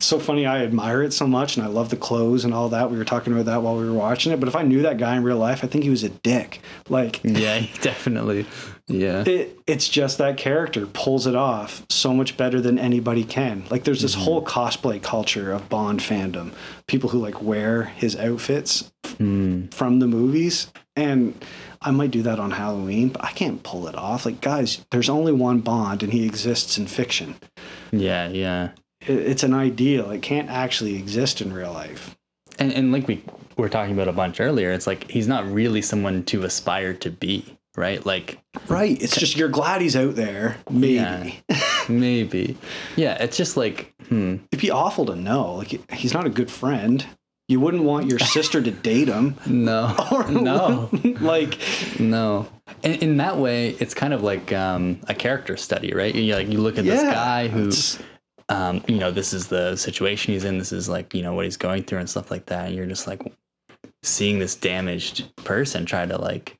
[0.00, 0.46] so funny.
[0.46, 2.90] I admire it so much, and I love the clothes and all that.
[2.90, 4.40] We were talking about that while we were watching it.
[4.40, 6.60] But if I knew that guy in real life, I think he was a dick.
[6.88, 8.46] Like, Yeah, definitely.
[8.88, 9.22] Yeah.
[9.24, 13.62] it, it's just that character pulls it off so much better than anybody can.
[13.70, 16.52] Like there's this whole cosplay culture of Bond fandom.
[16.88, 19.66] People who like wear his outfits Hmm.
[19.66, 21.34] from the movies and
[21.82, 24.26] I might do that on Halloween, but I can't pull it off.
[24.26, 27.36] Like guys, there's only one Bond and he exists in fiction.
[27.92, 28.70] Yeah, yeah.
[29.00, 30.10] It, it's an ideal.
[30.10, 32.16] It can't actually exist in real life.
[32.58, 33.24] And and like we
[33.56, 37.10] were talking about a bunch earlier, it's like he's not really someone to aspire to
[37.10, 38.04] be, right?
[38.04, 38.38] Like
[38.68, 39.00] Right.
[39.00, 40.56] It's just you're glad he's out there.
[40.68, 41.42] Maybe.
[41.48, 41.60] Yeah.
[41.88, 42.56] maybe.
[42.96, 44.36] Yeah, it's just like hmm.
[44.50, 45.54] It'd be awful to know.
[45.54, 47.06] Like he's not a good friend.
[47.50, 49.34] You wouldn't want your sister to date him.
[49.44, 49.92] No,
[50.30, 50.88] no,
[51.20, 51.58] like,
[51.98, 52.46] no.
[52.84, 56.14] In, in that way, it's kind of like um, a character study, right?
[56.14, 57.72] You like you look at this guy who,
[58.50, 60.58] um, you know, this is the situation he's in.
[60.58, 62.66] This is like you know what he's going through and stuff like that.
[62.66, 63.22] And you're just like
[64.02, 66.56] seeing this damaged person try to like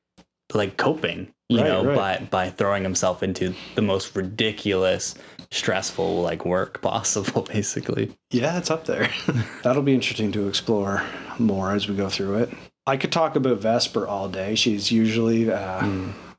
[0.53, 1.95] like coping, you Right, know, right.
[2.29, 5.15] by by throwing himself into the most ridiculous,
[5.51, 8.11] stressful like work possible, basically.
[8.31, 9.09] yeah, it's up there.
[9.63, 11.03] That'll be interesting to explore
[11.39, 12.49] more as we go through it.
[12.87, 14.55] I could talk about Vesper all day.
[14.55, 15.85] She's usually, uh,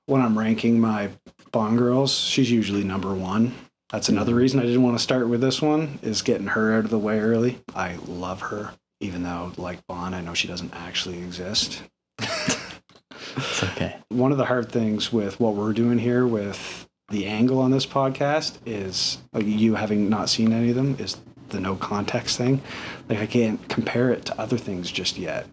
[0.06, 1.08] when I'm ranking my
[1.52, 3.54] Bond girls, she's usually number one.
[3.92, 6.84] That's another reason I didn't want to start with this one is getting her out
[6.84, 7.58] of the way early.
[7.74, 11.82] I love her, even though, like Bond, I know she doesn't actually exist.
[12.18, 13.96] It's okay.
[14.08, 17.84] one of the hard things with what we're doing here with the angle on this
[17.86, 21.18] podcast is like you having not seen any of them is
[21.50, 22.62] the no context thing
[23.10, 25.46] like i can't compare it to other things just yet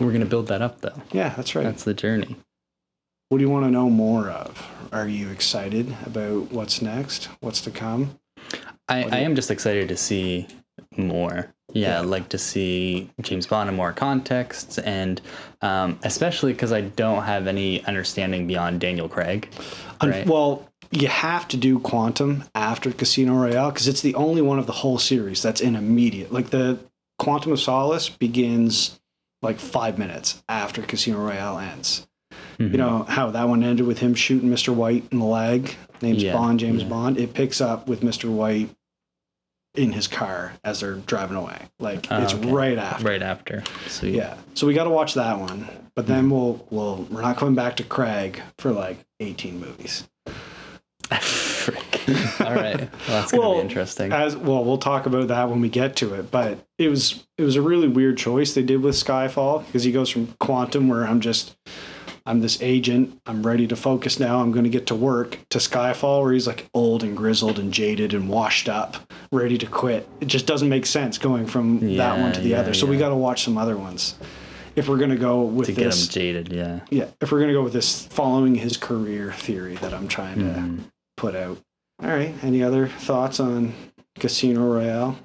[0.00, 1.00] We're gonna build that up though.
[1.12, 2.36] yeah that's right That's the journey.
[3.28, 7.60] What do you want to know more of are you excited about what's next what's
[7.60, 8.18] to come
[8.88, 10.46] I, I am just excited to see
[10.96, 11.52] more.
[11.74, 12.00] Yeah, Yeah.
[12.00, 15.20] like to see James Bond in more contexts, and
[15.60, 19.50] um, especially because I don't have any understanding beyond Daniel Craig.
[20.02, 20.26] Right.
[20.26, 24.66] well you have to do quantum after casino royale because it's the only one of
[24.66, 26.78] the whole series that's in immediate like the
[27.18, 28.98] quantum of solace begins
[29.42, 32.07] like five minutes after casino royale ends
[32.58, 32.72] Mhm.
[32.72, 34.74] You know how that one ended with him shooting Mr.
[34.74, 35.76] White in the leg.
[36.02, 36.88] Name's Yeah, Bond, James yeah.
[36.88, 37.18] Bond.
[37.18, 38.28] It picks up with Mr.
[38.28, 38.70] White
[39.74, 41.58] in his car as they're driving away.
[41.78, 42.50] Like Oh, it's okay.
[42.50, 43.04] right after.
[43.04, 43.62] right after.
[43.86, 44.14] Sweet.
[44.14, 44.36] Yeah.
[44.54, 45.68] So we got to watch that one.
[45.94, 50.08] But then we'll we'll we're not coming back to Craig for like 18 movies.
[52.40, 52.78] All right.
[52.80, 54.12] Well, that's gonna Well, be interesting.
[54.12, 56.30] As well, we'll talk about that when we get to it.
[56.30, 59.92] But it was it was a really weird choice they did with Skyfall because he
[59.92, 61.56] goes from Quantum, where I'm just
[62.28, 65.56] I'm this agent, I'm ready to focus now, I'm going to get to work, to
[65.56, 68.98] Skyfall, where he's like old and grizzled and jaded and washed up,
[69.32, 70.06] ready to quit.
[70.20, 72.74] It just doesn't make sense going from that one to the yeah, other.
[72.74, 74.14] So we got to watch some other ones
[74.76, 76.04] if we're going to go with to get this.
[76.06, 76.80] him jaded, yeah.
[76.90, 80.38] yeah, if we're going to go with this following his career theory that I'm trying
[80.40, 80.80] to Mhm.
[81.16, 81.58] put out.
[82.02, 82.34] All right.
[82.42, 83.72] Any other thoughts on
[84.20, 85.18] Casino Royale?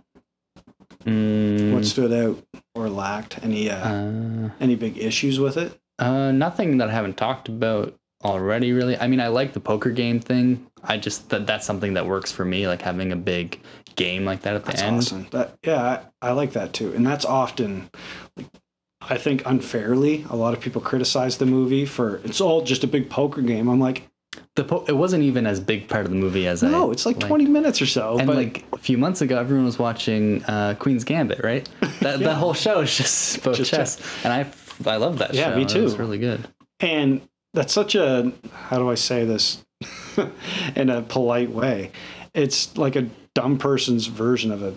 [1.06, 2.41] Mm, What stood out
[2.76, 3.43] or lacked?
[3.43, 5.78] Any uh, uh, any big issues with it?
[5.99, 8.71] Uh, nothing that I haven't talked about already.
[8.73, 10.65] Really, I mean, I like the poker game thing.
[10.83, 13.59] I just that that's something that works for me, like having a big
[13.95, 14.97] game like that at the That's end.
[14.97, 15.27] awesome.
[15.31, 16.93] That yeah, I, I like that too.
[16.93, 17.89] And that's often,
[18.35, 18.47] like,
[19.01, 22.87] I think unfairly, a lot of people criticize the movie for it's all just a
[22.87, 23.67] big poker game.
[23.69, 24.07] I'm like,
[24.55, 26.71] The po- it wasn't even as big part of the movie as I.
[26.71, 28.17] no, it's like 20 minutes or so.
[28.17, 31.69] And but like a few months ago, everyone was watching uh, Queen's Gambit, right?
[32.01, 32.27] That Yeah.
[32.29, 34.43] the whole show is just both Just chess, and I
[34.86, 35.39] I love that show.
[35.41, 35.57] Yeah, show.
[35.57, 35.95] me too.
[35.97, 36.47] really good.
[36.80, 37.21] and
[37.53, 39.63] that's such a how do I say this
[40.76, 41.91] in a polite way?
[42.34, 44.74] It's like a dumb person's version of a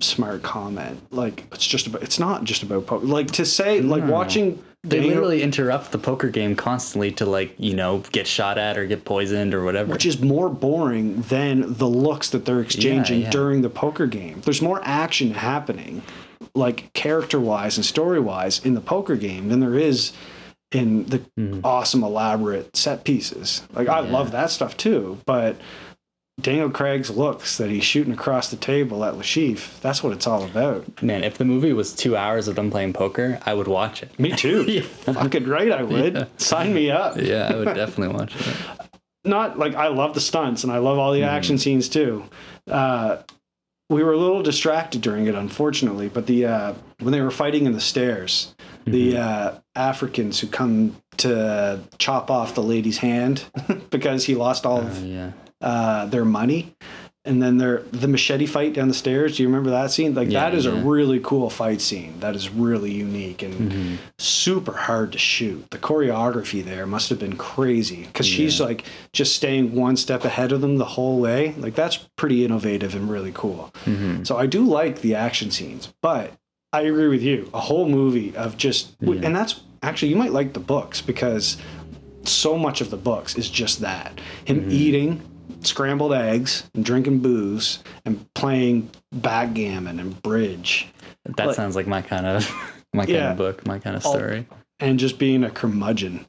[0.00, 1.00] smart comment.
[1.12, 3.04] Like it's just about it's not just about poker.
[3.06, 4.12] Like to say like No.
[4.12, 8.56] watching They Daniel- literally interrupt the poker game constantly to like you know get shot
[8.58, 9.92] at or get poisoned or whatever.
[9.92, 13.30] which is more boring than the looks that they're exchanging yeah.
[13.30, 14.40] during the poker game.
[14.42, 16.00] There's more action happening,
[16.54, 20.12] like character wise and story wise, in the poker game than there is
[20.72, 21.60] in the Mhm.
[21.64, 23.62] awesome, elaborate set pieces.
[23.74, 24.10] Like, I Yeah.
[24.12, 25.56] love that stuff too, but
[26.40, 30.26] Daniel Craig's looks that he's shooting across the table at Le Chiffre, that's what it's
[30.26, 31.02] all about.
[31.02, 34.18] Man, if the movie was two hours of them playing poker, I would watch it.
[34.18, 34.62] Me too.
[34.68, 34.80] Yeah.
[34.82, 36.14] Fucking right, I would.
[36.14, 36.24] Yeah.
[36.38, 37.20] Sign me up.
[37.20, 38.56] Yeah, I would definitely watch it.
[39.24, 42.24] not like I love the stunts and I love all the action scenes too.
[42.70, 43.18] Uh,
[43.90, 46.08] we were a little distracted during it, unfortunately.
[46.08, 48.54] But the uh, when they were fighting in the stairs,
[48.86, 53.44] the uh, Africans who come to chop off the lady's hand
[53.90, 55.32] because he lost all Oh, of yeah.
[55.60, 56.74] uh, their money.
[57.26, 59.36] And then their the machete fight down the stairs.
[59.36, 60.14] Do you remember that scene?
[60.14, 62.14] Like Yeah, that is a really cool fight scene.
[62.20, 63.96] That is really unique and Mhm.
[64.18, 65.70] super hard to shoot.
[65.70, 70.50] The choreography there must have been crazy because she's like just staying one step ahead
[70.50, 71.54] of them the whole way.
[71.58, 73.70] Like that's pretty innovative and really cool.
[73.84, 74.26] Mhm.
[74.26, 76.32] So I do like the action scenes, but
[76.72, 77.50] I agree with you.
[77.52, 79.16] A whole movie of just, Yeah.
[79.24, 81.58] and that's actually you might like the books because
[82.24, 84.70] so much of the books is just that him Mm-hmm.
[84.70, 85.20] eating
[85.62, 90.88] scrambled eggs and drinking booze and playing backgammon and bridge
[91.36, 92.48] That Like- sounds like my kind of
[92.94, 93.30] my kind Yeah.
[93.32, 94.46] of book, my kind of story.
[94.78, 96.26] and just being a curmudgeon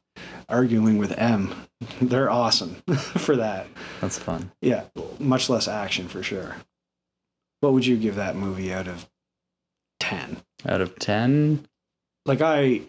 [0.50, 1.56] arguing with M.
[2.02, 2.76] They're awesome
[3.18, 3.68] for that.
[4.02, 4.52] That's fun.
[4.62, 4.84] Yeah,
[5.20, 6.56] much less action for sure.
[7.62, 9.08] What would you give that movie out of
[10.00, 10.38] ten.
[10.68, 11.66] Out of ten,
[12.26, 12.82] Like I,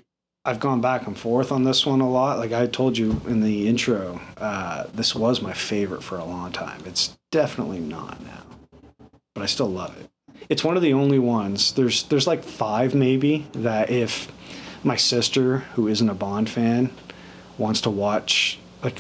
[0.45, 2.39] I've gone back and forth on this one a lot.
[2.39, 6.51] Like I told you in the intro, uh, this was my favorite for a long
[6.51, 6.83] time.
[6.85, 8.43] It's definitely not now,
[9.35, 10.11] but I still love it.
[10.49, 11.73] It's one of the only ones.
[11.73, 14.33] There's there's like five maybe that if
[14.83, 16.91] my sister who isn't a Bond fan
[17.57, 18.99] wants to watch like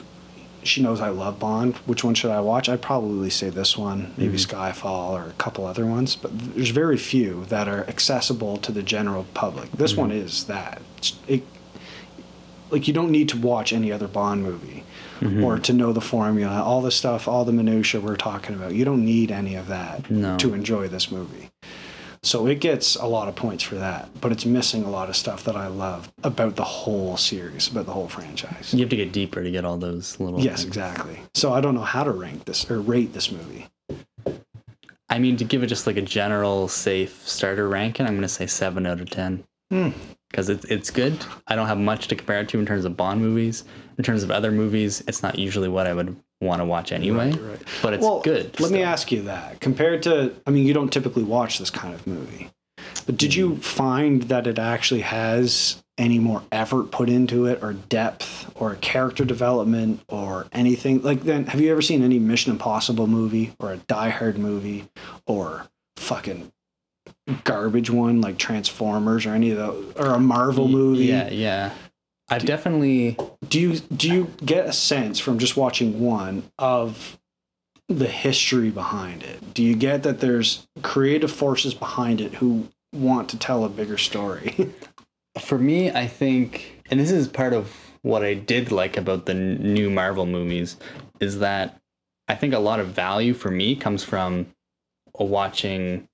[0.64, 1.76] she knows I love Bond.
[1.78, 2.68] Which one should I watch?
[2.68, 4.56] I'd probably say this one, maybe mm-hmm.
[4.56, 6.16] Skyfall or a couple other ones.
[6.16, 9.70] But there's very few that are accessible to the general public.
[9.72, 10.26] This one mm-hmm.
[10.26, 10.82] is that.
[11.26, 11.44] It,
[12.70, 14.82] like you don't need to watch any other Bond movie
[15.20, 15.44] mm-hmm.
[15.44, 18.74] or to know the formula, all the stuff, all the minutia we're talking about.
[18.74, 20.36] You don't need any of that No.
[20.38, 21.50] to enjoy this movie.
[22.24, 25.16] So it gets a lot of points for that, but it's missing a lot of
[25.16, 28.72] stuff that I love about the whole series, about the whole franchise.
[28.72, 30.40] you have to get deeper to get all those little.
[30.40, 30.68] Yes, things.
[30.68, 31.18] exactly.
[31.34, 33.66] So I don't know how to rank this or rate this movie.
[35.08, 38.46] I mean, to give it just like a general safe starter ranking, I'm gonna say
[38.46, 39.42] seven out of ten.
[39.70, 39.90] Hmm.
[40.30, 41.18] Because it's it's good.
[41.48, 43.64] I don't have much to compare it to in terms of Bond movies.
[43.98, 47.30] In terms of other movies, it's not usually what I would want to watch anyway.
[47.30, 47.62] Right, right.
[47.82, 48.58] But it's well, good.
[48.60, 49.60] Let me ask you that.
[49.60, 52.50] Compared to, I mean, you don't typically watch this kind of movie,
[53.06, 53.38] but did Hmm.
[53.40, 58.74] you find that it actually has any more effort put into it, or depth, or
[58.76, 61.02] character development, or anything?
[61.02, 64.88] Like, then, have you ever seen any Mission Impossible movie, or a Die Hard movie,
[65.26, 65.66] or
[65.96, 66.50] fucking
[67.44, 71.04] garbage one like Transformers, or any of those, or a Marvel movie?
[71.04, 71.70] Yeah, yeah.
[72.28, 73.16] I've definitely
[73.48, 77.18] do you do you get a sense from just watching one of
[77.88, 79.54] the history behind it?
[79.54, 83.98] Do you get that there's creative forces behind it who want to tell a bigger
[83.98, 84.72] story?
[85.40, 89.34] For me, I think, and this is part of what I did like about the
[89.34, 90.76] new Marvel movies,
[91.20, 91.80] is that
[92.28, 94.46] I think a lot of value for me comes from
[95.18, 96.06] watching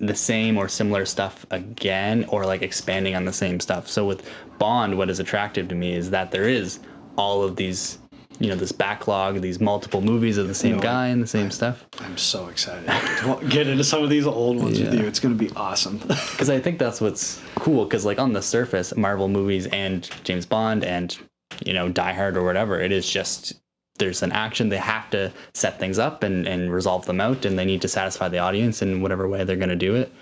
[0.00, 3.88] the same or similar stuff again or like expanding on the same stuff.
[3.88, 4.28] So with
[4.58, 6.78] Bond, what is attractive to me is that there is
[7.16, 7.98] all of these,
[8.38, 11.50] you know, this backlog, these multiple movies of the same No, guy and the same
[11.50, 11.84] stuff.
[12.00, 15.36] i'm so excited to get into some of these old ones with you it's going
[15.36, 17.84] to be awesome because I think that's what's cool.
[17.84, 21.18] Because like on the surface, Marvel movies and James Bond and
[21.66, 23.54] you know Die Hard or whatever, it is just
[23.98, 24.68] there's an action.
[24.68, 27.88] They have to set things up and and resolve them out, and they need to
[27.88, 30.12] satisfy the audience in whatever way they're going to do it.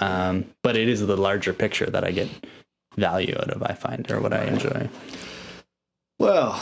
[0.00, 2.28] Um, but it is the larger picture that I get
[2.96, 3.62] value out of.
[3.62, 4.88] I find or what I enjoy.
[6.18, 6.60] well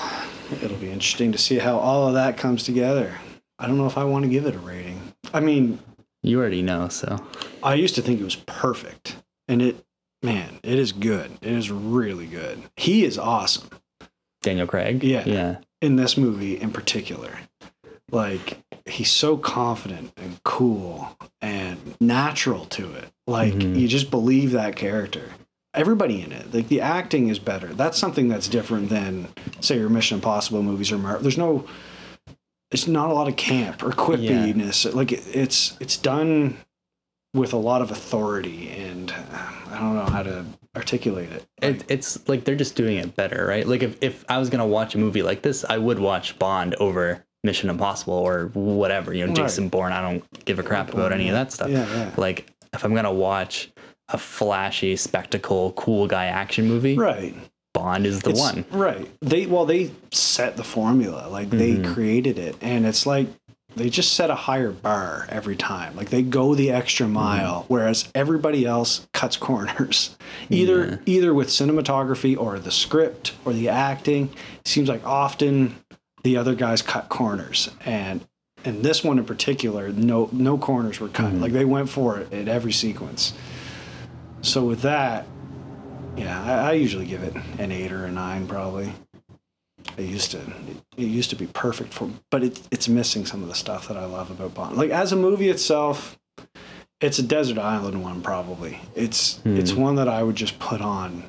[0.62, 3.14] it'll be interesting to see how all of that comes together
[3.58, 5.00] i don't know if i want to give it a rating
[5.32, 5.78] i mean
[6.22, 7.18] You already know, so
[7.62, 9.16] I used to think it was perfect,
[9.48, 9.76] and it,
[10.22, 11.30] man, it is good.
[11.42, 12.62] It is really good.
[12.76, 13.68] He is awesome
[14.42, 15.02] Daniel Craig.
[15.04, 15.22] Yeah.
[15.26, 17.38] yeah, in this movie in particular.
[18.10, 23.08] Like he's so confident and cool and natural to it.
[23.26, 23.78] Like Mhm.
[23.78, 25.30] you just believe that character.
[25.74, 27.68] Everybody in it, like the acting is better.
[27.72, 29.28] That's something that's different than
[29.60, 31.64] say your Mission Impossible movies or Mar- there's no.
[32.70, 34.92] It's not a lot of camp or quippiness.
[34.94, 36.58] Like it, it's it's done
[37.34, 40.44] with a lot of authority, and uh, I don't know how to
[40.76, 41.46] articulate it.
[41.60, 43.66] Like, it, it's like they're just doing it better, right?
[43.66, 46.74] Like if, if I was gonna watch a movie like this, I would watch Bond
[46.76, 49.12] over Mission Impossible or whatever.
[49.12, 49.36] You know, Right.
[49.36, 49.92] Jason Bourne.
[49.92, 51.68] I don't give a crap about any of that stuff.
[51.70, 52.10] yeah, yeah.
[52.16, 53.70] Like if I'm gonna watch
[54.08, 57.34] a flashy spectacle, cool guy action movie, Right.
[57.74, 58.64] Bond is the It's- one.
[58.70, 59.08] Right.
[59.20, 61.28] They well they set the formula.
[61.30, 61.92] Like they Mhm.
[61.94, 63.28] created it and it's like
[63.76, 65.96] they just set a higher bar every time.
[65.96, 67.14] Like they go the extra Mm-hmm.
[67.14, 70.16] mile whereas everybody else cuts corners.
[70.50, 70.96] Either Yeah.
[71.06, 74.30] either with cinematography or the script or the acting.
[74.60, 75.74] It seems like often
[76.22, 78.24] the other guys cut corners and
[78.64, 81.32] and this one in particular, no no corners were cut.
[81.32, 81.40] Mhm.
[81.40, 83.32] Like they went for it in every sequence.
[84.42, 85.26] So with that,
[86.16, 88.92] yeah, I, I usually give it an eight or a nine, probably.
[89.96, 90.38] It used to,
[90.96, 93.96] it, used to be perfect for, but it, it's missing some of the stuff that
[93.96, 94.76] I love about Bond.
[94.76, 96.18] Like as a movie itself,
[97.00, 98.80] it's a desert island one, probably.
[98.94, 99.56] It's Hmm.
[99.56, 101.24] it's one that I would just put on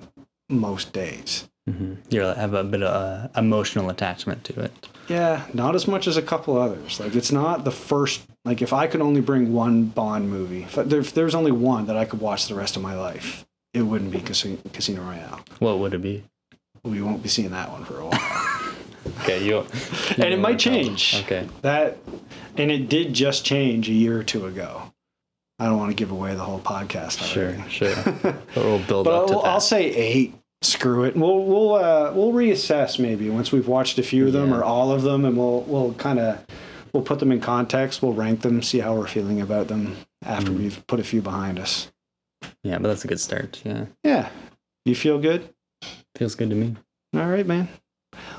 [0.50, 1.50] most days.
[1.68, 4.88] hmm You have a bit of uh, emotional attachment to it.
[5.10, 7.00] Yeah, not as much as a couple others.
[7.00, 8.22] Like it's not the first.
[8.46, 11.86] Like if I could only bring one Bond movie, if, there, if there's only one
[11.88, 15.40] that I could watch the rest of my life, it wouldn't be Casino, Casino Royale.
[15.60, 16.24] What would it be?
[16.84, 18.50] We won't be seeing that one for a while.
[19.20, 19.66] Okay, you.
[20.16, 21.16] and it might change.
[21.26, 21.48] Okay.
[21.62, 21.98] That,
[22.58, 24.82] and it did just change a year or two ago.
[25.60, 27.22] I don't want to give away the whole podcast.
[27.22, 27.70] Sure, already.
[27.70, 27.94] sure.
[28.24, 29.50] But we'll build but up to I'll, that.
[29.50, 30.36] I'll say eight.
[30.62, 31.16] Screw it.
[31.18, 34.58] We'll we'll uh, we'll reassess maybe once we've watched a few of them Yeah.
[34.60, 36.44] or all of them, and we'll we'll kind of
[36.94, 38.02] we'll put them in context.
[38.02, 40.58] We'll rank them, see how we're feeling about them after Mm.
[40.60, 41.92] we've put a few behind us.
[42.64, 43.62] Yeah, but that's a good start.
[43.66, 44.30] Yeah, Yeah.
[44.86, 45.53] You feel good?
[46.16, 46.76] Feels good to me.
[47.16, 47.70] All right, man.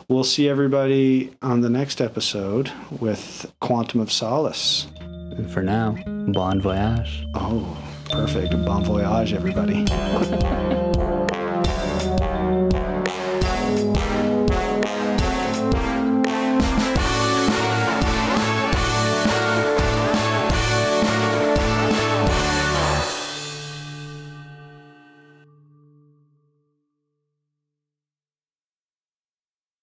[0.09, 4.86] We'll see everybody on the next episode with Quantum of Solace.
[5.01, 5.97] And for now,
[6.32, 7.26] bon voyage.
[7.34, 7.76] Oh,
[8.11, 8.53] perfect.
[8.64, 9.84] Bon voyage, everybody.